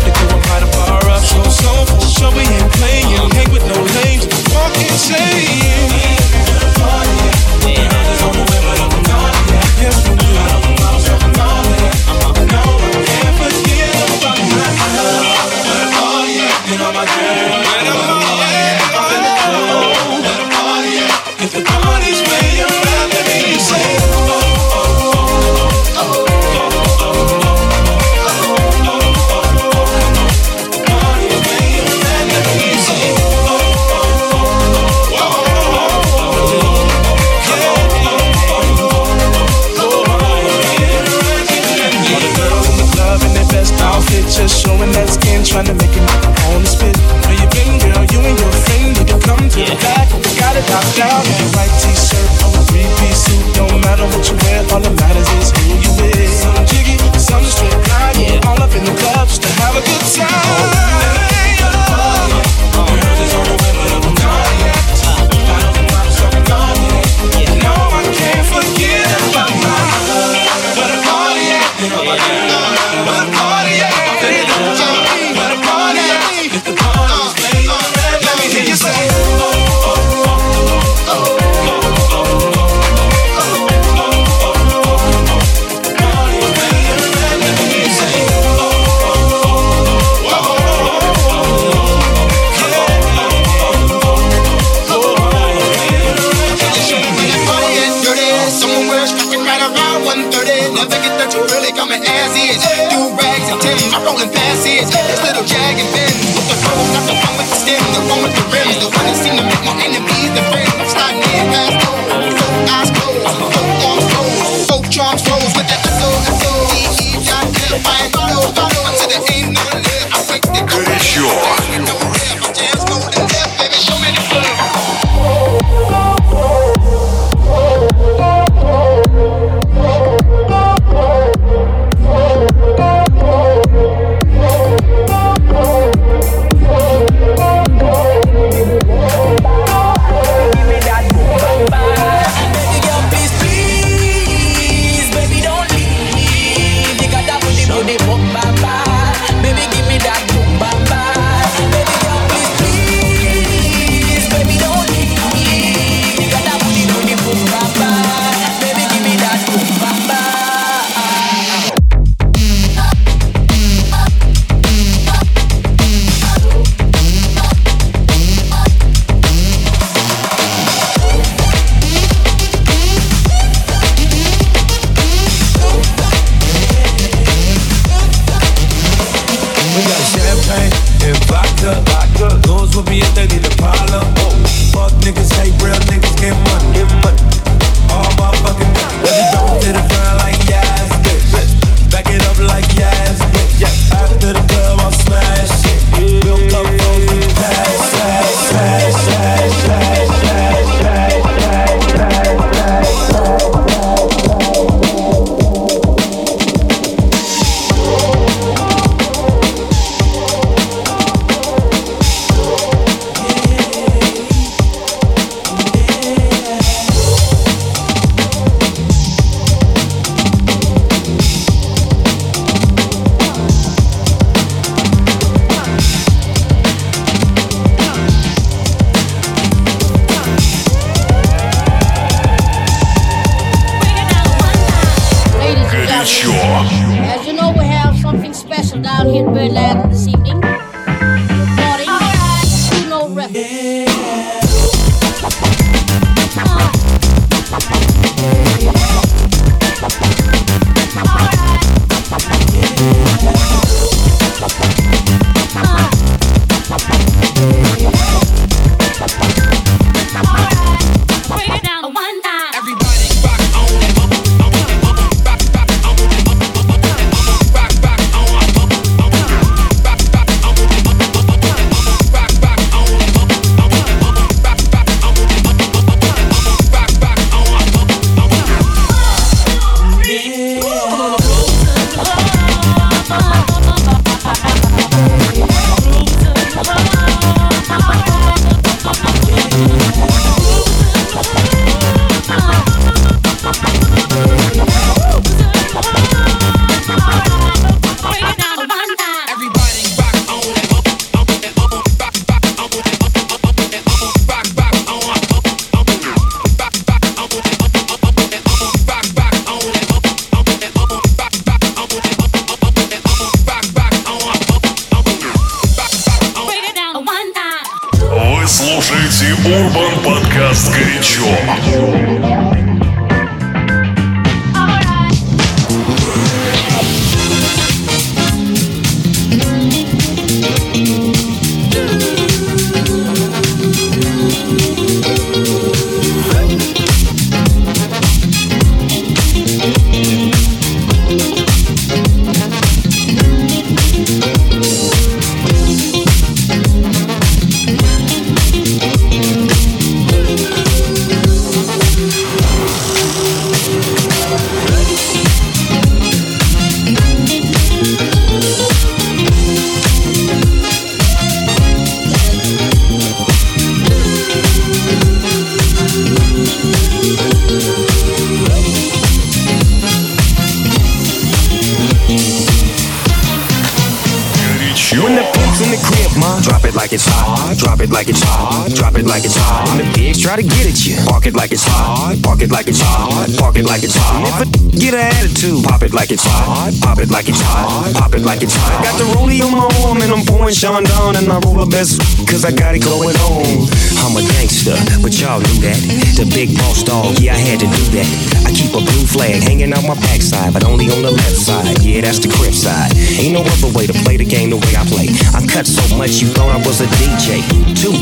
drop 376.42 376.61
it 376.72 376.76
like 376.76 376.94
it's 376.94 377.06
hot. 377.06 377.58
Drop 377.58 377.80
it 377.82 377.92
like 377.92 378.08
it's 378.08 378.24
hot. 378.24 378.72
Drop 378.76 378.96
it 378.96 379.06
like 379.06 379.26
it's 379.26 379.36
hot. 379.36 379.68
When 379.68 379.84
the 379.84 379.88
pigs 379.94 380.22
try 380.22 380.36
to 380.36 380.44
get 380.44 380.66
at 380.68 380.80
you, 380.86 380.96
park 381.06 381.26
it 381.26 381.36
like 381.36 381.52
it's 381.52 381.64
hot. 381.64 382.16
Park 382.24 382.42
it 382.42 382.52
like 382.52 382.68
it's 382.68 382.80
hot. 382.80 383.28
Park 383.38 383.58
it 383.58 383.66
like 383.66 383.84
it's 383.84 383.96
hot. 383.96 384.16
And 384.16 384.28
if 384.28 384.40
a 384.40 384.80
get 384.80 384.94
an 384.94 385.12
attitude, 385.20 385.64
pop 385.64 385.84
it 385.84 385.94
like 385.94 386.12
it's 386.12 386.24
hot. 386.24 386.72
Pop 386.82 387.00
it 387.00 387.10
like 387.12 387.28
it's 387.28 387.42
hot. 387.42 387.92
Pop 387.94 388.14
it 388.16 388.24
like 388.24 388.42
it's 388.42 388.56
hot. 388.56 388.84
Got 388.84 388.96
the 388.98 389.08
rollie 389.16 389.44
on 389.44 389.52
my 389.52 389.68
arm 389.84 390.00
and 390.00 390.12
I'm 390.12 390.24
pouring 390.26 390.56
Sean 390.56 390.84
down 390.84 391.16
and 391.16 391.28
I 391.28 391.40
roll 391.44 391.60
the 391.60 391.68
best 391.68 392.00
cause 392.28 392.46
I 392.46 392.52
got 392.52 392.76
it 392.76 392.84
going 392.84 393.16
on. 393.28 393.68
I'm 394.02 394.16
a 394.16 394.24
gangster, 394.40 394.78
but 395.04 395.12
y'all 395.20 395.44
knew 395.44 395.60
that. 395.68 395.80
The 396.16 396.26
big 396.32 396.56
boss 396.56 396.84
dog, 396.84 397.20
yeah, 397.20 397.36
I 397.36 397.42
had 397.42 397.60
to 397.62 397.68
do 397.68 397.84
that. 398.00 398.08
I 398.48 398.52
keep 398.56 398.72
a 398.72 398.82
blue 398.82 399.06
flag 399.06 399.44
hanging 399.44 399.74
out 399.74 399.84
my 399.84 399.96
backside, 400.00 400.54
but 400.54 400.64
only 400.64 400.88
on 400.90 401.04
the 401.04 401.12
left 401.12 401.36
side. 401.36 401.84
Yeah, 401.84 402.02
that's 402.02 402.20
the 402.20 402.32
crib 402.32 402.56
side. 402.56 402.96
Ain't 403.20 403.34
no 403.36 403.44
other 403.44 403.72
way 403.76 403.88
to 403.88 403.96
play 404.08 404.16
the 404.16 404.26
game 404.26 404.50
the 404.50 404.58
way 404.58 404.74
I 404.78 404.88
play. 404.88 405.12
I 405.36 405.44
cut 405.46 405.68
so 405.68 405.84
much 405.98 406.22
you 406.22 406.32
thought 406.32 406.50
I 406.50 406.61
was 406.66 406.82
a 406.82 406.88
DJ. 407.00 407.42
Two, 407.78 407.94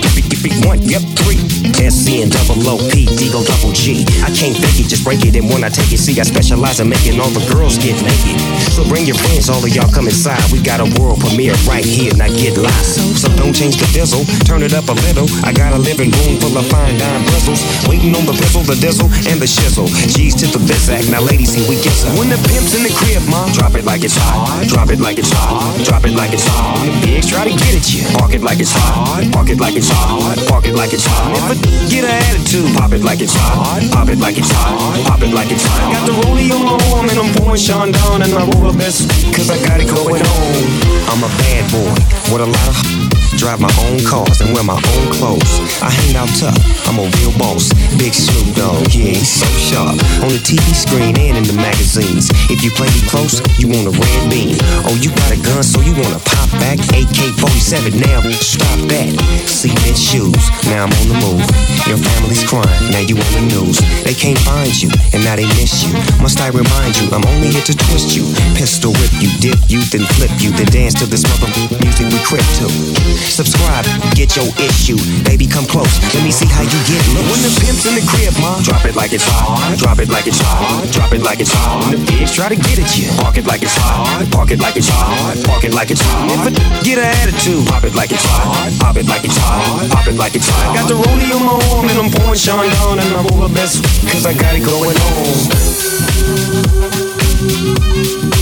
one, 0.66 0.82
yep, 0.84 1.02
three. 1.20 1.40
SC 1.80 2.20
and 2.20 2.32
double 2.32 2.60
O 2.68 2.76
P, 2.92 3.08
D 3.08 3.32
go 3.32 3.40
double 3.44 3.72
G. 3.72 4.04
I 4.24 4.32
can't 4.36 4.56
fake 4.56 4.84
it, 4.84 4.92
just 4.92 5.04
break 5.04 5.24
it. 5.24 5.36
And 5.36 5.48
when 5.48 5.64
I 5.64 5.70
take 5.70 5.92
it, 5.92 6.00
see, 6.00 6.20
I 6.20 6.24
specialize 6.24 6.80
in 6.80 6.90
making 6.90 7.20
all 7.20 7.32
the 7.32 7.44
girls 7.48 7.78
get 7.80 7.96
naked. 8.04 8.36
So 8.76 8.84
bring 8.88 9.06
your 9.06 9.16
friends, 9.16 9.48
all 9.48 9.64
of 9.64 9.72
y'all 9.72 9.92
come 9.92 10.08
inside. 10.08 10.40
We 10.52 10.60
got 10.60 10.84
a 10.84 10.88
world 11.00 11.20
premiere 11.20 11.56
right 11.64 11.86
here, 11.86 12.12
now 12.20 12.28
get 12.28 12.58
live. 12.58 12.88
So 13.16 13.32
don't 13.40 13.56
change 13.56 13.80
the 13.80 13.88
diesel, 13.96 14.26
turn 14.44 14.64
it 14.64 14.74
up 14.74 14.92
a 14.92 14.96
little. 15.08 15.28
I 15.48 15.54
got 15.54 15.72
a 15.72 15.80
living 15.80 16.12
room 16.12 16.36
full 16.40 16.56
of 16.58 16.66
fine 16.68 16.98
dime 17.00 17.24
bristles. 17.30 17.64
Waiting 17.88 18.16
on 18.16 18.26
the 18.26 18.36
pistol, 18.36 18.64
the 18.66 18.76
diesel, 18.76 19.08
and 19.30 19.40
the 19.40 19.48
shizzle. 19.48 19.88
G's 20.10 20.36
to 20.44 20.48
the 20.52 20.60
bizac, 20.66 21.08
now 21.12 21.22
ladies, 21.22 21.56
see 21.56 21.64
we 21.70 21.80
get 21.80 21.96
some. 21.96 22.18
When 22.18 22.28
the 22.28 22.40
pimp's 22.50 22.74
in 22.74 22.84
the 22.84 22.92
crib, 22.92 23.24
ma, 23.30 23.48
drop 23.54 23.76
it 23.76 23.86
like 23.86 24.04
it's 24.04 24.18
hot. 24.18 24.68
Drop 24.68 24.90
it 24.92 25.00
like 25.00 25.18
it's 25.18 25.32
hot. 25.32 25.80
Drop 25.86 26.04
it 26.04 26.16
like 26.16 26.34
it's 26.34 26.48
hot. 26.48 26.82
The 26.84 26.94
pigs 27.06 27.30
try 27.30 27.46
to 27.46 27.54
get 27.54 27.72
at 27.78 27.88
you, 27.94 28.04
park 28.18 28.34
it 28.34 28.42
like 28.42 28.49
it's 28.58 28.74
hot. 28.74 29.22
Park 29.32 29.50
it 29.50 29.60
like 29.60 29.76
it's 29.76 29.90
hot. 29.94 30.34
Park 30.50 30.66
it 30.66 30.74
like 30.74 30.94
it's 30.94 31.06
hot. 31.06 31.38
If 31.38 31.54
a 31.54 31.90
get 31.94 32.04
an 32.04 32.18
attitude, 32.18 32.74
pop 32.74 32.92
it 32.92 33.04
like 33.06 33.22
it's 33.22 33.36
hot. 33.38 33.86
Pop 33.94 34.10
it 34.10 34.18
like 34.18 34.38
it's 34.38 34.50
hot. 34.50 34.74
Pop 35.06 35.22
it 35.22 35.34
like 35.34 35.52
it's 35.52 35.66
hot. 35.66 35.94
Got 35.94 36.06
the 36.10 36.14
rollie 36.26 36.50
on 36.50 36.66
my 36.66 36.78
arm 36.98 37.06
and 37.10 37.20
I'm 37.20 37.30
pouring 37.38 37.62
Sean 37.62 37.92
down 37.92 38.22
and 38.24 38.34
I 38.34 38.42
roll 38.50 38.72
the 38.72 38.78
best 38.78 39.06
cause 39.36 39.50
I 39.50 39.58
got 39.62 39.80
it 39.80 39.88
going 39.88 40.18
on. 40.18 40.64
I'm 41.14 41.22
a 41.22 41.30
bad 41.38 41.64
boy 41.70 41.94
with 42.34 42.42
a 42.42 42.50
lot 42.50 42.68
of 42.70 43.10
Drive 43.40 43.62
my 43.62 43.72
own 43.88 44.04
cars 44.04 44.42
and 44.42 44.52
wear 44.54 44.68
my 44.68 44.76
own 44.76 45.06
clothes. 45.16 45.64
I 45.80 45.88
hang 45.88 46.16
out 46.20 46.28
tough, 46.36 46.60
I'm 46.92 47.00
a 47.00 47.08
real 47.20 47.32
boss. 47.40 47.72
Big 47.96 48.12
Snoop 48.12 48.56
Dogg, 48.56 48.92
yeah, 48.92 49.16
he's 49.16 49.32
so 49.32 49.48
sharp. 49.56 49.96
On 50.20 50.28
the 50.28 50.44
TV 50.44 50.60
screen 50.76 51.16
and 51.16 51.40
in 51.40 51.46
the 51.48 51.56
magazines. 51.56 52.28
If 52.52 52.68
you 52.68 52.72
play 52.72 52.92
me 52.92 53.02
close, 53.08 53.40
you 53.56 53.72
want 53.72 53.88
a 53.88 53.96
red 53.96 54.22
beam. 54.28 54.60
Oh, 54.84 54.96
you 55.00 55.08
got 55.16 55.32
a 55.32 55.40
gun, 55.40 55.64
so 55.64 55.80
you 55.80 55.96
wanna 55.96 56.20
pop 56.20 56.39
back? 56.58 56.80
AK 56.96 57.36
47, 57.38 58.00
now 58.00 58.22
stop 58.40 58.80
that. 58.90 59.12
Cement 59.46 59.98
shoes, 59.98 60.44
now 60.72 60.88
I'm 60.88 60.94
on 60.94 61.06
the 61.12 61.18
move. 61.22 61.44
Your 61.86 62.00
family's 62.00 62.44
crying, 62.48 62.92
now 62.92 63.04
you 63.04 63.18
on 63.18 63.32
the 63.36 63.44
news. 63.52 63.78
They 64.06 64.14
can't 64.14 64.40
find 64.42 64.72
you, 64.74 64.90
and 65.14 65.22
now 65.24 65.36
they 65.36 65.46
miss 65.60 65.86
you. 65.86 65.94
Must 66.22 66.40
I 66.40 66.50
remind 66.50 66.98
you, 66.98 67.10
I'm 67.12 67.26
only 67.26 67.54
here 67.54 67.66
to 67.66 67.76
twist 67.76 68.16
you. 68.16 68.26
Pistol 68.56 68.96
whip 68.96 69.14
you, 69.20 69.30
dip 69.44 69.60
you, 69.70 69.84
then 69.92 70.06
flip 70.18 70.34
you, 70.40 70.50
then 70.56 70.70
dance 70.72 70.96
to 71.02 71.06
this 71.06 71.24
mother 71.28 71.52
music 71.82 72.08
we 72.10 72.20
crib 72.24 72.46
to. 72.64 72.68
Subscribe, 73.28 73.86
get 74.16 74.36
your 74.36 74.48
issue. 74.58 74.98
Baby, 75.24 75.46
come 75.46 75.66
close. 75.66 75.92
Let 76.16 76.24
me 76.24 76.32
see 76.32 76.48
how 76.48 76.64
you 76.64 76.80
get 76.88 77.02
loose. 77.14 77.28
When 77.30 77.42
the 77.44 77.52
pimp's 77.62 77.86
in 77.86 77.96
the 78.00 78.06
crib, 78.08 78.34
ma, 78.40 78.60
drop 78.64 78.86
it 78.86 78.96
like 78.96 79.14
it's 79.14 79.26
hot. 79.26 79.78
Drop 79.78 80.00
it 80.00 80.10
like 80.10 80.28
it's 80.28 80.40
hot. 80.40 80.88
Drop 80.92 81.12
it 81.14 81.22
like 81.22 81.40
it's 81.40 81.52
hot. 81.52 81.92
The 81.92 81.98
bitch 81.98 82.34
try 82.34 82.50
to 82.50 82.56
get 82.56 82.80
at 82.80 82.96
you, 82.98 83.12
park 83.20 83.38
it 83.38 83.46
like 83.46 83.62
it's 83.62 83.76
hot. 83.76 84.26
Park 84.32 84.52
it 84.52 84.60
like 84.60 84.76
it's 84.76 84.90
hot. 84.90 85.36
Park 85.46 85.64
it 85.64 85.74
like 85.74 85.92
it's 85.92 86.02
hot. 86.02 86.39
If 86.40 86.48
a 86.48 86.52
get 86.86 86.98
an 86.98 87.04
attitude, 87.04 87.68
pop 87.68 87.84
it 87.84 87.94
like 87.96 88.12
it's 88.12 88.24
hot. 88.24 88.72
Pop 88.80 88.96
it 88.96 89.06
like 89.08 89.26
it's 89.26 89.36
hot. 89.36 89.90
Pop 89.92 90.08
it 90.08 90.16
like 90.16 90.36
it's 90.36 90.48
hot. 90.48 90.74
Got 90.74 90.88
the 90.88 90.96
rollie 90.96 91.36
on 91.36 91.44
my 91.44 91.60
and 91.92 92.00
I'm 92.00 92.10
pouring 92.10 92.40
Sean 92.40 92.70
down 92.70 93.00
and 93.00 93.14
I 93.14 93.22
roll 93.28 93.46
the 93.46 93.54
best 93.54 93.84
cause 94.08 94.26
I 94.26 94.34
got 94.34 94.56
it 94.56 94.64
going 94.64 94.96
on. 98.36 98.39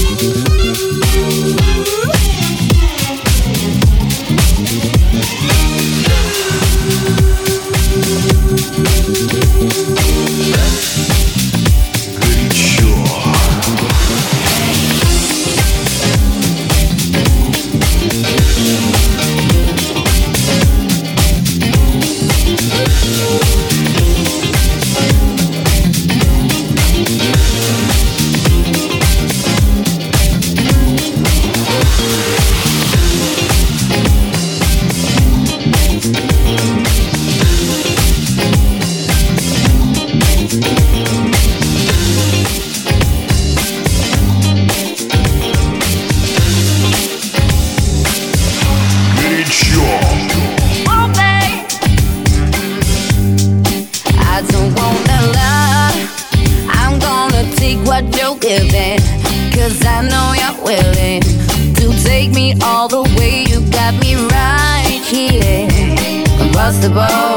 across 66.67 66.83
the 66.83 66.89
board. 66.89 67.36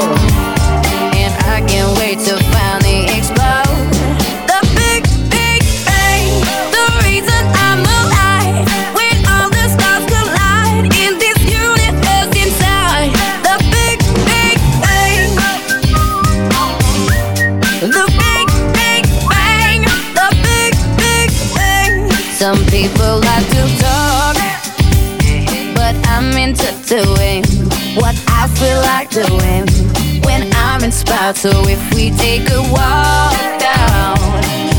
out. 31.30 31.36
So 31.36 31.50
if 31.68 31.94
we 31.94 32.10
take 32.10 32.48
a 32.50 32.62
walk 32.72 33.60
down 33.60 34.16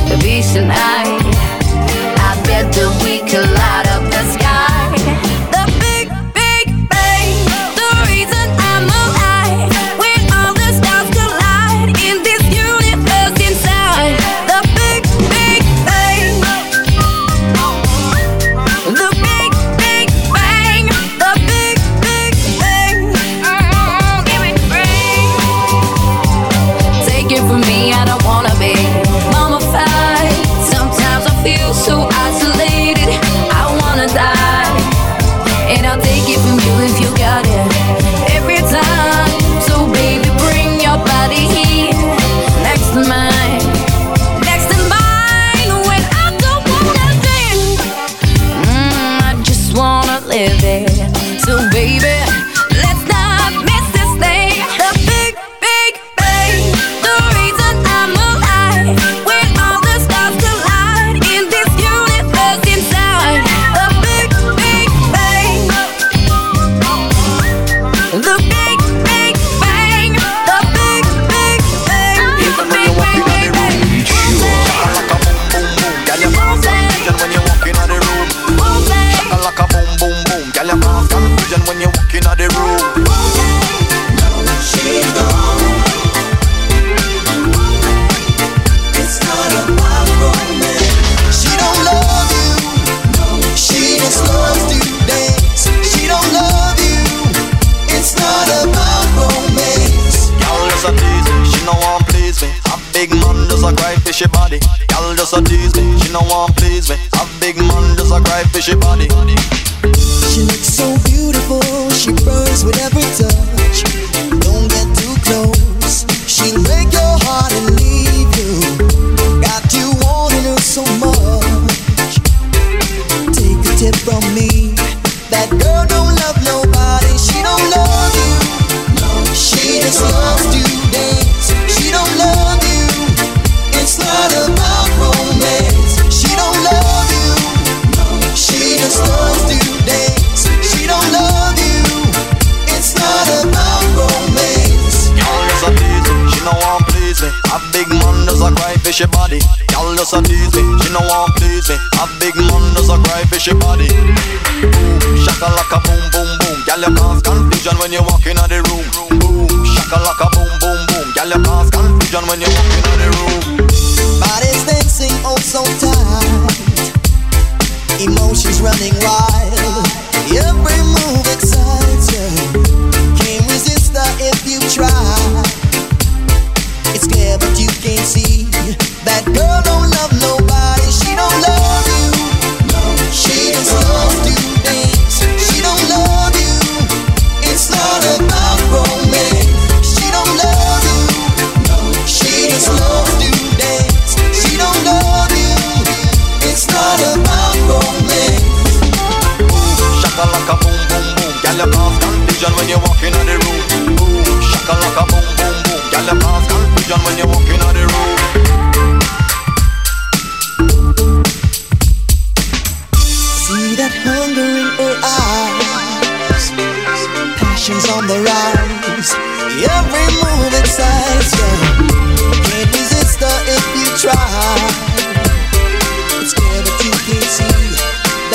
the 0.09 0.17
beach 0.21 0.51
tonight. 0.53 1.20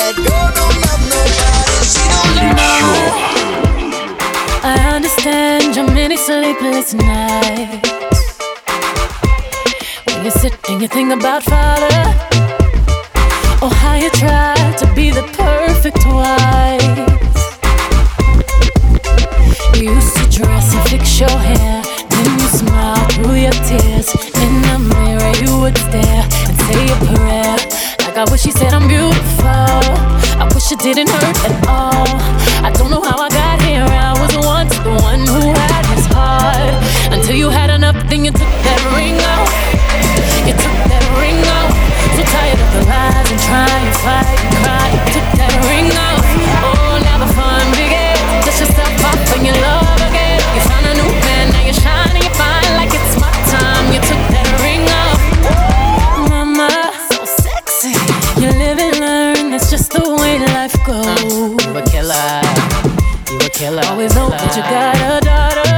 let 0.07 0.15
go, 0.15 0.23
don't 0.23 0.77
I 4.63 4.93
understand 4.95 5.75
your 5.75 5.87
many 5.87 6.15
sleepless 6.15 6.93
nights. 6.93 8.39
When 10.05 10.23
you 10.23 10.31
sit 10.31 10.53
and 10.69 10.81
you 10.81 10.87
think 10.87 11.11
about 11.11 11.43
father. 11.43 11.97
Or 13.61 13.69
how 13.81 13.95
you 13.95 14.09
to 14.81 14.87
be 14.95 15.09
the 15.11 15.25
perfect 15.43 16.01
wife. 16.05 16.97
You 19.75 19.91
used 19.95 20.15
to 20.17 20.23
dress 20.39 20.73
and 20.75 20.83
fix 20.89 21.19
your 21.19 21.37
hair. 21.49 21.83
Then 22.11 22.29
you 22.39 22.47
smile 22.61 23.05
through 23.15 23.39
your 23.47 23.57
tears. 23.67 24.09
In 24.43 24.53
the 24.67 24.77
mirror 24.93 25.33
you 25.43 25.51
would 25.61 25.77
stare 25.77 26.23
and 26.47 26.55
say 26.65 26.81
a 26.95 26.97
prayer. 27.11 27.57
I 28.17 28.25
wish 28.31 28.45
said 28.51 28.73
I'm 28.73 28.87
beautiful 28.87 29.86
didn't 30.83 31.09
hurt 31.09 31.37
at 31.45 31.67
all. 31.67 32.07
I 32.63 32.71
don't 32.71 32.91
know 32.91 33.01
how 33.01 33.17
I 33.17 33.29
got 33.29 33.36
Killer. 63.77 63.91
Always 63.91 64.15
know 64.15 64.29
that 64.29 64.55
you 64.57 64.63
got 64.65 64.97
a 64.97 65.21
daughter. 65.21 65.69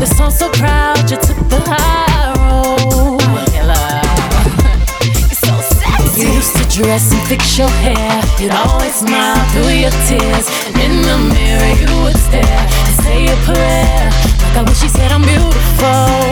The 0.00 0.06
song's 0.06 0.38
so 0.38 0.48
proud, 0.50 0.98
you 1.10 1.16
took 1.16 1.38
the 1.48 1.60
high 1.62 2.34
road. 2.34 3.22
You're 3.54 5.38
so 5.38 5.54
sexy. 5.62 6.22
You 6.22 6.32
used 6.34 6.56
to 6.56 6.64
dress 6.66 7.12
and 7.12 7.22
fix 7.28 7.58
your 7.58 7.70
hair. 7.86 8.22
You'd 8.40 8.52
always 8.52 8.94
smile 8.94 9.38
through 9.52 9.70
your 9.70 9.94
tears. 10.08 10.46
And 10.66 10.76
in 10.82 11.02
the 11.02 11.18
mirror, 11.30 11.72
you 11.78 11.90
would 12.02 12.18
stare 12.18 12.42
and 12.42 12.94
say 13.02 13.26
a 13.30 13.36
prayer. 13.46 14.10
Like 14.42 14.56
I 14.58 14.62
wish 14.66 14.80
she 14.80 14.88
said 14.88 15.12
I'm 15.12 15.22
beautiful. 15.22 16.26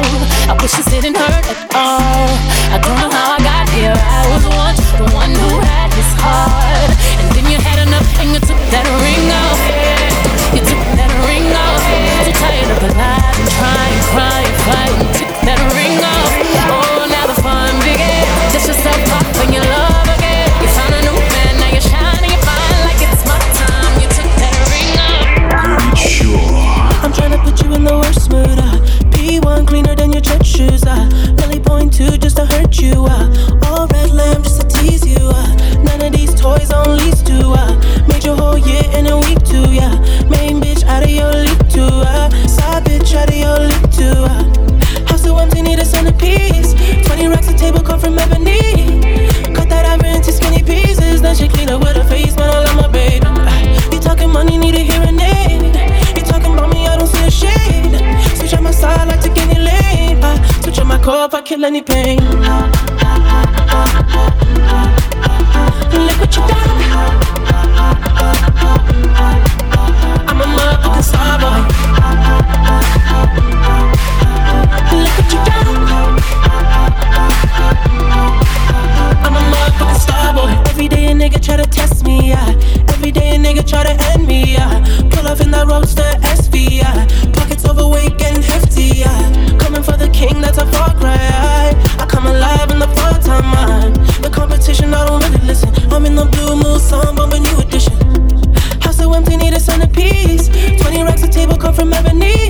I 0.51 0.59
wish 0.61 0.75
she 0.75 0.83
didn't 0.91 1.17
hurt 1.17 1.47
at 1.47 1.71
all. 1.75 2.27
I 2.75 2.79
don't 2.83 2.99
know 2.99 3.11
how 3.11 3.37
I 3.37 3.41
got 3.43 3.69
here. 3.71 3.95
I 3.95 4.27
was 4.35 4.50
kill 61.61 61.67
any 61.67 61.83
pain. 61.83 62.21
Song 96.81 97.15
bumping 97.15 97.43
new 97.43 97.59
edition. 97.61 97.93
House 98.81 98.97
so 98.97 99.13
empty, 99.13 99.37
need 99.37 99.53
a 99.53 99.61
centerpiece. 99.61 100.49
20 100.49 101.03
racks 101.03 101.23
of 101.23 101.31
table 101.31 101.57
come 101.57 101.75
from 101.75 101.93
ebony. 101.93 102.49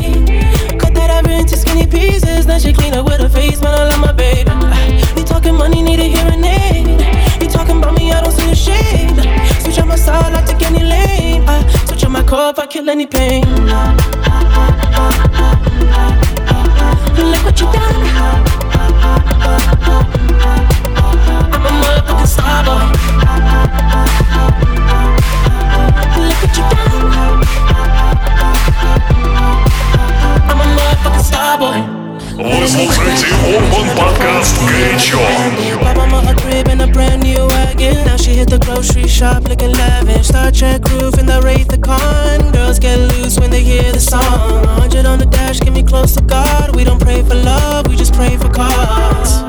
Cut 0.78 0.94
that 0.94 1.10
ivory 1.10 1.36
into 1.36 1.56
skinny 1.56 1.86
pieces. 1.86 2.46
Now 2.46 2.58
she 2.58 2.72
clean 2.72 2.94
up 2.94 3.04
with 3.06 3.20
her 3.20 3.28
face, 3.28 3.60
man. 3.60 3.74
I 3.74 3.88
love 3.88 4.00
my 4.00 4.12
baby. 4.12 4.50
Uh, 4.50 5.16
you 5.16 5.24
talking 5.24 5.54
money, 5.54 5.82
need 5.82 6.00
a 6.00 6.04
hearing 6.04 6.44
aid. 6.44 6.86
You 7.42 7.48
talking 7.48 7.78
about 7.78 7.96
me, 7.98 8.12
I 8.12 8.20
don't 8.20 8.32
see 8.32 8.50
a 8.50 8.54
shade. 8.54 9.18
Switch 9.62 9.78
on 9.78 9.88
my 9.88 9.96
side, 9.96 10.32
I 10.32 10.44
take 10.44 10.62
any 10.62 10.84
lane. 10.84 11.42
I 11.48 11.66
switch 11.86 12.04
on 12.04 12.12
my 12.12 12.22
core 12.22 12.50
if 12.50 12.58
I 12.58 12.66
kill 12.66 12.88
any 12.88 13.06
pain. 13.06 13.44
Look 17.32 17.44
what 17.44 17.60
you 17.60 17.66
done. 17.72 18.49
A 36.80 36.86
brand 36.86 37.22
new 37.22 37.46
wagon. 37.48 38.06
Now 38.06 38.16
she 38.16 38.30
hit 38.30 38.48
the 38.48 38.58
grocery 38.58 39.06
shop 39.06 39.44
looking 39.48 39.72
lavish. 39.72 40.28
Star 40.28 40.50
Trek 40.50 40.84
roof 40.90 41.18
in 41.18 41.26
the 41.26 41.40
Wraith 41.42 41.68
the 41.68 41.78
Con. 41.78 42.52
Girls 42.52 42.78
get 42.78 42.98
loose 43.12 43.38
when 43.38 43.50
they 43.50 43.62
hear 43.62 43.92
the 43.92 44.00
song. 44.00 44.22
100 44.22 45.04
on 45.06 45.18
the 45.18 45.26
dash, 45.26 45.60
get 45.60 45.72
me 45.72 45.82
close 45.82 46.14
to 46.14 46.22
God. 46.22 46.74
We 46.74 46.84
don't 46.84 47.00
pray 47.00 47.22
for 47.22 47.34
love, 47.34 47.86
we 47.88 47.96
just 47.96 48.14
pray 48.14 48.36
for 48.36 48.48
cause. 48.48 49.42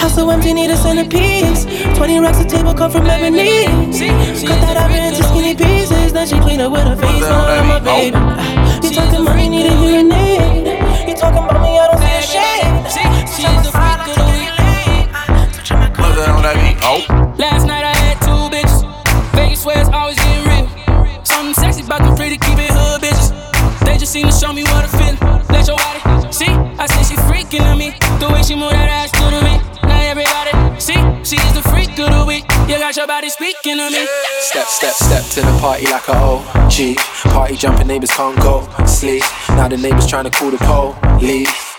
House 0.00 0.14
so 0.14 0.28
empty, 0.30 0.52
need 0.52 0.70
a 0.70 0.76
centerpiece. 0.76 1.64
20 1.96 2.20
racks 2.20 2.40
of 2.40 2.48
table 2.48 2.74
come 2.74 2.90
from 2.90 3.06
ebony. 3.06 3.66
Cut 4.46 4.60
that 4.64 4.76
out 4.76 4.90
into 4.90 5.22
skinny 5.24 5.54
pieces. 5.54 6.12
Then 6.12 6.26
she 6.26 6.38
clean 6.40 6.60
up 6.60 6.72
with 6.72 6.84
her 6.84 6.96
face, 6.96 7.24
I'm 7.24 7.68
my 7.68 7.80
baby. 7.80 8.16
You 8.86 8.94
talking 8.94 9.24
money, 9.24 9.48
need 9.48 9.66
a 9.66 9.76
hearing 9.76 10.12
aid. 10.12 11.08
You 11.08 11.14
talking 11.14 11.44
about 11.44 11.60
me, 11.62 11.78
I 11.78 11.88
don't 11.90 12.01
Last 16.82 17.64
night 17.66 17.84
I 17.84 17.94
had 17.94 18.18
two 18.26 18.50
bitches. 18.50 18.82
Vegas 19.38 19.64
where 19.64 19.78
it's 19.78 19.88
always 19.90 20.16
getting 20.16 20.50
real. 20.50 20.66
Something 21.24 21.54
sexy 21.54 21.84
about 21.84 22.02
them 22.02 22.16
pretty 22.16 22.36
keep 22.36 22.58
it 22.58 22.70
hood 22.74 23.00
bitches. 23.00 23.30
They 23.86 23.98
just 23.98 24.10
seem 24.10 24.26
to 24.26 24.32
show 24.32 24.52
me 24.52 24.64
what 24.64 24.82
I 24.82 24.88
feel. 24.90 25.14
Let 25.46 25.68
your 25.68 25.78
body 25.78 26.32
see. 26.32 26.50
I 26.50 26.86
say 26.86 27.14
she 27.14 27.16
freaking 27.22 27.62
on 27.70 27.78
me. 27.78 27.94
The 28.18 28.28
way 28.34 28.42
she 28.42 28.56
move 28.56 28.72
that 28.72 28.90
ass 28.90 29.12
to 29.14 29.30
the 29.30 29.38
beat. 29.46 29.62
Now 29.86 30.02
everybody 30.02 30.50
see. 30.80 30.98
She 31.22 31.38
is 31.38 31.54
the 31.54 31.62
freak 31.70 31.96
of 32.02 32.10
the 32.10 32.24
week. 32.26 32.50
You 32.66 32.78
got 32.82 32.96
your 32.96 33.06
body 33.06 33.30
speaking 33.30 33.78
to 33.78 33.86
me. 33.86 34.02
Step, 34.50 34.66
step, 34.66 34.94
step 34.94 35.22
to 35.38 35.40
the 35.46 35.54
party 35.62 35.86
like 35.86 36.08
a 36.08 36.18
OG. 36.18 36.98
Party 37.30 37.54
jumping 37.54 37.86
neighbors 37.86 38.10
can't 38.10 38.34
go 38.42 38.66
sleep. 38.86 39.22
Now 39.50 39.68
the 39.68 39.76
neighbors 39.76 40.08
trying 40.08 40.24
to 40.24 40.30
call 40.30 40.50
the 40.50 40.58
police. 40.58 41.71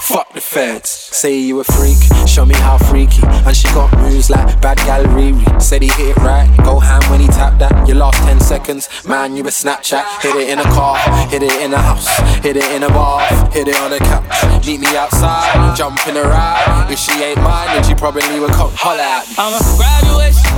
Fuck 0.00 0.32
the 0.32 0.40
feds. 0.40 0.90
Say 0.90 1.38
you 1.38 1.60
a 1.60 1.64
freak, 1.64 1.96
show 2.26 2.44
me 2.44 2.54
how 2.56 2.76
freaky. 2.76 3.22
And 3.24 3.56
she 3.56 3.68
got 3.68 3.96
moves 3.98 4.28
like 4.28 4.60
bad 4.60 4.76
gal 4.78 5.04
Riri. 5.04 5.62
Said 5.62 5.82
he 5.82 5.88
hit 5.88 6.16
it 6.16 6.16
right, 6.18 6.48
go 6.64 6.78
ham 6.78 7.02
when 7.10 7.20
he 7.20 7.26
tapped 7.28 7.58
that. 7.60 7.88
Your 7.88 7.96
last 7.96 8.18
10 8.24 8.40
seconds, 8.40 8.88
man, 9.06 9.36
you 9.36 9.42
a 9.44 9.46
Snapchat. 9.46 10.04
Hit 10.20 10.34
it 10.36 10.50
in 10.50 10.58
a 10.58 10.64
car, 10.64 10.98
hit 11.28 11.42
it 11.42 11.52
in 11.62 11.72
a 11.72 11.78
house, 11.78 12.08
hit 12.42 12.56
it 12.56 12.70
in 12.72 12.82
a 12.82 12.88
bar, 12.88 13.20
hit 13.52 13.68
it 13.68 13.76
on 13.76 13.92
a 13.92 13.98
couch. 13.98 14.66
Meet 14.66 14.80
me 14.80 14.96
outside, 14.96 15.76
jump 15.76 15.98
in. 16.06 16.16
If 16.16 16.98
she 16.98 17.12
ain't 17.22 17.40
mine, 17.42 17.68
then 17.74 17.84
she 17.84 17.94
probably 17.94 18.38
would 18.40 18.52
come 18.52 18.70
holler 18.74 19.00
at 19.00 19.26
me. 19.28 19.34
I'm 19.38 19.54
a 19.54 19.60
graduation. 19.76 20.50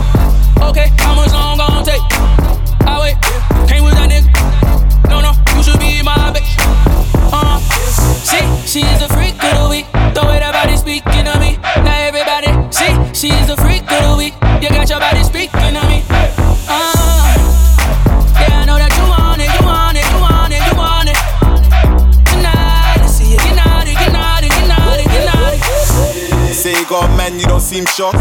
Okay, 0.63 0.93
how 0.99 1.15
much 1.15 1.33
long 1.33 1.59
gon' 1.59 1.85
take? 1.85 2.03
I 2.85 2.99
wait, 3.01 3.17
came 3.69 3.85
with 3.85 3.95
that 3.95 4.11
nigga. 4.11 4.29
No, 5.09 5.21
no, 5.21 5.33
you 5.57 5.63
should 5.63 5.79
be 5.79 6.03
my 6.03 6.33
bitch. 6.35 6.57
Uh, 7.33 7.59
see, 8.21 8.45
she 8.67 8.87
is 8.87 9.03
a 9.03 9.16
freak 9.37 9.53
of 9.53 9.63
the 9.63 9.69
week. 9.69 9.87
Don't 10.15 10.79
speaking 10.79 11.27
on 11.29 11.41
me. 11.41 11.59
Now 11.85 11.99
everybody 11.99 12.49
see 12.73 12.93
she 13.13 13.29
is 13.29 13.51
a 13.51 13.57
freak 13.57 13.83
of 13.83 14.03
the 14.03 14.15
week. 14.17 14.35
You 14.63 14.69
got 14.71 14.89
your 14.89 15.01
body 15.01 15.23
speaking 15.23 15.77
on 15.77 15.87
me. 15.89 16.03
Uh, 16.69 17.37
yeah, 18.41 18.61
I 18.61 18.65
know 18.67 18.79
that 18.79 18.93
you 18.97 19.05
want 19.09 19.41
it, 19.41 19.51
you 19.53 19.65
want 19.67 19.97
it, 19.97 20.07
you 20.11 20.21
want 20.21 20.53
it, 20.53 20.63
you 20.67 20.75
want 20.77 21.09
it. 21.09 21.19
Tonight 22.31 23.07
Say 26.53 26.73
you 26.73 26.87
got 26.89 27.17
man, 27.17 27.39
you 27.39 27.47
don't 27.47 27.61
seem 27.61 27.87
sure. 27.87 28.13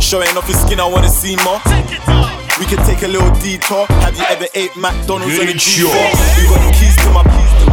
Showing 0.00 0.36
off 0.36 0.48
your 0.48 0.58
skin, 0.58 0.80
I 0.80 0.86
wanna 0.86 1.08
see 1.08 1.36
more. 1.44 1.60
Take. 1.66 2.00
We 2.58 2.66
can 2.66 2.78
take 2.86 3.02
a 3.02 3.08
little 3.08 3.30
detour. 3.40 3.86
Have 4.00 4.16
you 4.16 4.24
ever 4.28 4.46
ate 4.54 4.74
McDonald's 4.76 5.38
on 5.38 5.48
a 5.48 5.52
G4? 5.52 5.84
You 6.40 6.48
got 6.48 6.62
the 6.64 6.72
keys 6.78 6.96
to 6.96 7.10
my 7.10 7.22
beat. 7.24 7.64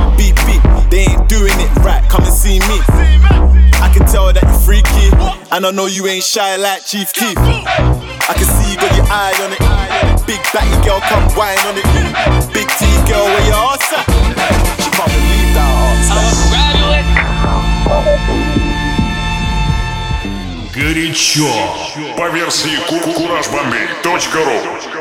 They 0.90 1.06
ain't 1.10 1.28
doing 1.28 1.58
it 1.58 1.70
right. 1.84 2.02
Come 2.08 2.24
and 2.24 2.32
see 2.32 2.58
me. 2.60 2.80
I 3.82 3.90
can 3.92 4.06
tell 4.06 4.32
that 4.32 4.42
you're 4.42 4.60
freaky, 4.64 5.10
and 5.52 5.66
I 5.66 5.70
know 5.70 5.86
you 5.86 6.06
ain't 6.06 6.24
shy 6.24 6.56
like 6.56 6.84
Chief 6.84 7.12
Keef. 7.12 7.36
I 7.36 8.32
can 8.34 8.46
see 8.46 8.70
you 8.72 8.76
got 8.76 8.94
your 8.96 9.06
eye 9.08 9.34
on 9.44 9.52
it. 9.52 9.58
Big 10.26 10.40
batty 10.52 10.76
girl, 10.86 11.00
come 11.06 11.24
wine 11.36 11.58
on 11.68 11.76
it. 11.76 11.84
Big 12.52 12.68
T 12.78 12.86
girl, 13.06 13.24
where 13.24 13.46
your 13.46 13.74
ass 13.74 13.92
at? 13.92 14.04
She 14.82 14.90
can't 14.90 15.10
believe 15.12 15.54
that 15.54 15.66
Горячо. 20.74 21.52
По 22.16 22.28
версии 22.28 22.76
kurajbombay.ru 22.88 24.99